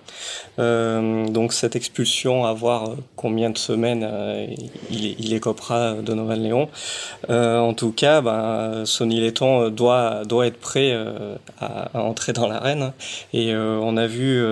donc 0.58 1.52
cette 1.52 1.76
expulsion, 1.76 2.44
à 2.46 2.52
voir 2.52 2.96
combien 3.16 3.50
de 3.50 3.58
semaines 3.58 4.08
il, 4.90 5.16
il 5.18 5.34
écopera 5.34 5.94
de 5.94 6.14
Novan 6.14 6.36
Léon. 6.36 6.68
en 7.28 7.74
tout 7.74 7.92
cas, 7.92 8.20
ben, 8.22 8.84
Sonny 8.86 9.20
Letton 9.20 9.68
doit, 9.70 10.24
doit 10.24 10.46
être 10.46 10.58
prêt 10.58 10.92
à, 11.60 11.90
à, 11.92 12.00
entrer 12.02 12.32
dans 12.32 12.48
l'arène. 12.48 12.92
Et 13.34 13.54
on 13.54 13.96
a 13.96 14.06
vu, 14.06 14.42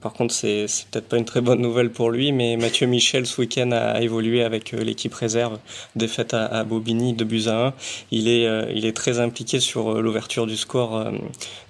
par 0.00 0.14
contre, 0.14 0.32
c'est 0.32 0.66
peut-être 0.90 1.08
pas 1.08 1.18
une 1.18 1.24
très 1.24 1.42
bonne 1.42 1.60
nouvelle 1.60 1.90
pour 1.90 2.10
lui, 2.10 2.32
mais 2.32 2.56
Mathieu 2.56 2.86
Michel 2.86 3.26
ce 3.26 3.40
week-end 3.40 3.72
a 3.72 4.00
évolué 4.00 4.42
avec 4.44 4.72
l'équipe 4.72 5.14
réserve, 5.14 5.58
défaite 5.94 6.32
à, 6.32 6.46
à 6.46 6.64
Bobigny 6.64 7.12
de 7.12 7.24
buts 7.24 7.48
à 7.48 7.66
1 7.66 7.74
il 8.10 8.28
est, 8.28 8.46
euh, 8.46 8.70
il 8.74 8.86
est 8.86 8.96
très 8.96 9.20
impliqué 9.20 9.60
sur 9.60 9.90
euh, 9.92 10.00
l'ouverture 10.00 10.46
du 10.46 10.56
score 10.56 10.96
euh, 10.96 11.10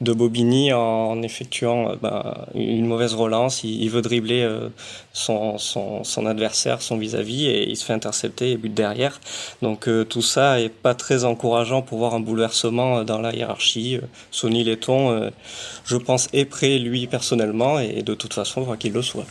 de 0.01 0.13
Bobigny 0.13 0.73
en 0.73 1.23
effectuant 1.23 1.95
bah, 2.01 2.47
une 2.55 2.87
mauvaise 2.87 3.15
relance. 3.15 3.65
Il, 3.65 3.89
veut 3.91 4.03
dribbler 4.03 4.49
son, 5.13 5.59
son, 5.59 6.27
adversaire, 6.27 6.83
son 6.83 6.97
vis-à-vis, 6.97 7.47
et 7.47 7.69
il 7.69 7.77
se 7.77 7.85
fait 7.85 7.93
intercepter 7.93 8.53
et 8.53 8.57
but 8.57 8.73
derrière. 8.73 9.21
Donc 9.63 9.89
tout 10.09 10.23
ça 10.23 10.61
est 10.61 10.69
pas 10.69 10.95
très 10.95 11.25
encourageant 11.25 11.83
pour 11.83 11.99
voir 11.99 12.15
un 12.15 12.21
bouleversement 12.21 13.05
dans 13.05 13.21
la 13.21 13.35
hiérarchie. 13.35 14.01
Sonny 14.31 14.65
Letton, 14.65 15.31
je 15.85 15.97
pense, 15.97 16.29
est 16.33 16.45
prêt 16.45 16.79
lui 16.79 17.07
personnellement, 17.07 17.79
et 17.79 18.03
de 18.03 18.15
toute 18.15 18.35
façon, 18.35 18.63
on 18.63 18.65
voit 18.65 18.77
qu'il 18.77 18.93
le 18.93 19.03
soit. 19.03 19.27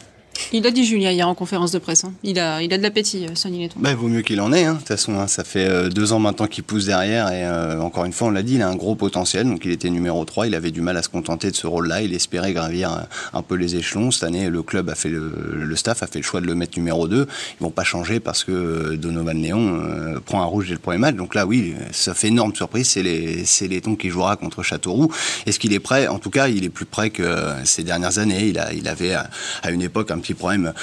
Il 0.51 0.65
a 0.65 0.71
dit 0.71 0.85
Julien 0.85 1.11
hier 1.11 1.27
en 1.27 1.35
conférence 1.35 1.71
de 1.71 1.79
presse. 1.79 2.03
Hein. 2.03 2.13
Il, 2.23 2.39
a, 2.39 2.61
il 2.61 2.73
a 2.73 2.77
de 2.77 2.83
l'appétit, 2.83 3.25
euh, 3.25 3.35
Sonny 3.35 3.59
Letton. 3.59 3.79
Bah, 3.79 3.93
vaut 3.95 4.07
mieux 4.07 4.21
qu'il 4.21 4.39
en 4.41 4.53
ait. 4.53 4.65
Hein. 4.65 4.73
De 4.73 4.77
toute 4.79 4.87
façon, 4.87 5.19
hein. 5.19 5.27
ça 5.27 5.43
fait 5.43 5.67
euh, 5.67 5.89
deux 5.89 6.13
ans 6.13 6.19
maintenant 6.19 6.47
qu'il 6.47 6.63
pousse 6.63 6.85
derrière. 6.85 7.29
Et 7.29 7.43
euh, 7.43 7.79
encore 7.81 8.05
une 8.05 8.13
fois, 8.13 8.27
on 8.27 8.31
l'a 8.31 8.43
dit, 8.43 8.55
il 8.55 8.61
a 8.61 8.67
un 8.67 8.75
gros 8.75 8.95
potentiel. 8.95 9.47
Donc 9.47 9.65
il 9.65 9.71
était 9.71 9.89
numéro 9.89 10.23
3. 10.23 10.47
Il 10.47 10.55
avait 10.55 10.71
du 10.71 10.81
mal 10.81 10.97
à 10.97 11.03
se 11.03 11.09
contenter 11.09 11.51
de 11.51 11.55
ce 11.55 11.67
rôle-là. 11.67 12.01
Il 12.01 12.13
espérait 12.13 12.53
gravir 12.53 13.07
un 13.33 13.41
peu 13.41 13.55
les 13.55 13.75
échelons. 13.75 14.11
Cette 14.11 14.23
année, 14.23 14.49
le 14.49 14.63
club 14.63 14.89
a 14.89 14.95
fait 14.95 15.09
le, 15.09 15.75
staff 15.75 16.03
a 16.03 16.07
fait 16.07 16.19
le 16.19 16.23
choix 16.23 16.41
de 16.41 16.45
le 16.45 16.55
mettre 16.55 16.77
numéro 16.77 17.07
2. 17.07 17.27
Ils 17.59 17.63
vont 17.63 17.71
pas 17.71 17.83
changer 17.83 18.19
parce 18.19 18.43
que 18.43 18.95
Donovan 18.95 19.41
Léon 19.41 20.21
prend 20.25 20.41
un 20.41 20.45
rouge 20.45 20.67
dès 20.67 20.73
le 20.73 20.79
premier 20.79 20.97
match. 20.97 21.15
Donc 21.15 21.35
là, 21.35 21.45
oui, 21.45 21.73
ça 21.91 22.13
fait 22.13 22.27
énorme 22.27 22.55
surprise. 22.55 22.87
C'est 22.87 23.67
Letton 23.67 23.95
qui 23.95 24.09
jouera 24.09 24.35
contre 24.35 24.63
Châteauroux. 24.63 25.11
Est-ce 25.45 25.59
qu'il 25.59 25.73
est 25.73 25.79
prêt? 25.79 26.07
En 26.07 26.19
tout 26.19 26.29
cas, 26.29 26.47
il 26.47 26.63
est 26.63 26.69
plus 26.69 26.85
prêt 26.85 27.09
que 27.09 27.45
ces 27.63 27.83
dernières 27.83 28.19
années. 28.19 28.47
Il, 28.47 28.59
a, 28.59 28.73
il 28.73 28.87
avait 28.87 29.13
à, 29.13 29.29
à 29.63 29.71
une 29.71 29.81
époque 29.81 30.11
un 30.11 30.19
petit 30.25 30.33
problème 30.33 30.73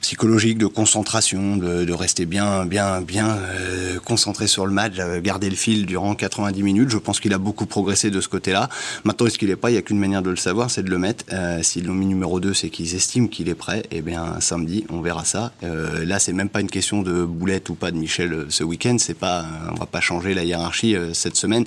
psychologique, 0.00 0.58
de 0.58 0.66
concentration, 0.66 1.56
de, 1.56 1.92
rester 1.92 2.26
bien, 2.26 2.66
bien, 2.66 3.00
bien 3.00 3.28
euh, 3.28 3.98
concentré 4.00 4.46
sur 4.46 4.66
le 4.66 4.72
match, 4.72 4.94
garder 5.22 5.50
le 5.50 5.56
fil 5.56 5.86
durant 5.86 6.14
90 6.14 6.62
minutes. 6.62 6.90
Je 6.90 6.98
pense 6.98 7.20
qu'il 7.20 7.32
a 7.32 7.38
beaucoup 7.38 7.66
progressé 7.66 8.10
de 8.10 8.20
ce 8.20 8.28
côté-là. 8.28 8.68
Maintenant, 9.04 9.26
est-ce 9.26 9.38
qu'il 9.38 9.50
est 9.50 9.56
pas 9.56 9.70
Il 9.70 9.74
n'y 9.74 9.78
a 9.78 9.82
qu'une 9.82 9.98
manière 9.98 10.22
de 10.22 10.30
le 10.30 10.36
savoir, 10.36 10.70
c'est 10.70 10.82
de 10.82 10.90
le 10.90 10.98
mettre. 10.98 11.24
Euh, 11.32 11.62
S'ils 11.62 11.86
l'ont 11.86 11.94
mis 11.94 12.06
numéro 12.06 12.40
2, 12.40 12.54
c'est 12.54 12.70
qu'ils 12.70 12.94
estiment 12.94 13.28
qu'il 13.28 13.48
est 13.48 13.54
prêt. 13.54 13.80
Et 13.90 13.98
eh 13.98 14.00
bien, 14.00 14.40
samedi, 14.40 14.84
on 14.90 15.00
verra 15.00 15.24
ça. 15.24 15.52
Euh, 15.62 16.04
là, 16.04 16.18
c'est 16.18 16.32
même 16.32 16.48
pas 16.48 16.60
une 16.60 16.70
question 16.70 17.02
de 17.02 17.24
boulette 17.24 17.68
ou 17.68 17.74
pas 17.74 17.90
de 17.90 17.96
Michel 17.96 18.32
euh, 18.32 18.46
ce 18.48 18.64
week-end. 18.64 18.96
C'est 18.98 19.18
pas, 19.18 19.44
on 19.70 19.74
va 19.74 19.86
pas 19.86 20.00
changer 20.00 20.34
la 20.34 20.44
hiérarchie 20.44 20.96
euh, 20.96 21.12
cette 21.12 21.36
semaine. 21.36 21.64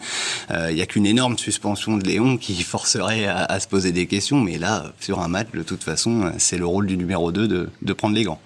Il 0.49 0.75
n'y 0.75 0.81
a 0.81 0.85
qu'une 0.85 1.05
énorme 1.05 1.37
suspension 1.37 1.97
de 1.97 2.05
Léon 2.05 2.37
qui 2.37 2.61
forcerait 2.63 3.25
à, 3.25 3.45
à, 3.45 3.59
se 3.59 3.67
poser 3.67 3.91
des 3.91 4.07
questions. 4.07 4.39
Mais 4.39 4.57
là, 4.57 4.93
sur 4.99 5.19
un 5.19 5.27
match, 5.27 5.47
de 5.53 5.63
toute 5.63 5.83
façon, 5.83 6.31
c'est 6.37 6.57
le 6.57 6.65
rôle 6.65 6.87
du 6.87 6.97
numéro 6.97 7.20
2 7.29 7.47
de, 7.47 7.93
prendre 7.93 8.15
les 8.15 8.23
gants. 8.23 8.39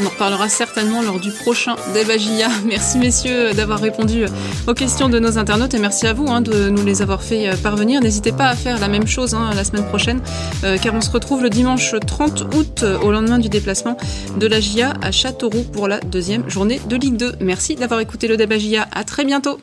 On 0.00 0.06
en 0.06 0.08
reparlera 0.08 0.48
certainement 0.48 1.02
lors 1.02 1.18
du 1.18 1.30
prochain 1.30 1.74
débat 1.92 2.14
Merci 2.66 2.98
messieurs 2.98 3.52
d'avoir 3.52 3.80
répondu 3.80 4.24
aux 4.66 4.74
questions 4.74 5.08
de 5.08 5.18
nos 5.18 5.38
internautes 5.38 5.74
et 5.74 5.78
merci 5.78 6.06
à 6.06 6.12
vous 6.12 6.28
hein, 6.28 6.40
de 6.40 6.70
nous 6.70 6.84
les 6.84 7.02
avoir 7.02 7.22
fait 7.22 7.48
euh, 7.48 7.56
parvenir. 7.56 8.00
N'hésitez 8.00 8.32
pas 8.32 8.48
à 8.48 8.56
faire 8.56 8.78
la 8.78 8.88
même 8.88 9.06
chose 9.06 9.34
hein, 9.34 9.50
la 9.54 9.64
semaine 9.64 9.86
prochaine 9.86 10.20
euh, 10.64 10.78
car 10.78 10.94
on 10.94 11.00
se 11.00 11.10
retrouve 11.10 11.42
le 11.42 11.50
dimanche 11.50 11.94
30 12.06 12.54
août 12.54 12.82
euh, 12.82 12.98
au 13.00 13.10
lendemain 13.10 13.38
du 13.38 13.48
déplacement 13.48 13.96
de 14.38 14.46
la 14.46 14.60
GIA 14.60 14.94
à 15.02 15.10
Châteauroux 15.10 15.64
pour 15.64 15.88
la 15.88 16.00
deuxième 16.00 16.48
journée 16.48 16.80
de 16.88 16.96
Ligue 16.96 17.16
2. 17.16 17.32
Merci 17.40 17.74
d'avoir 17.74 18.00
écouté 18.00 18.28
le 18.28 18.36
débat 18.36 18.56
À 18.92 19.04
très 19.04 19.24
bientôt. 19.24 19.60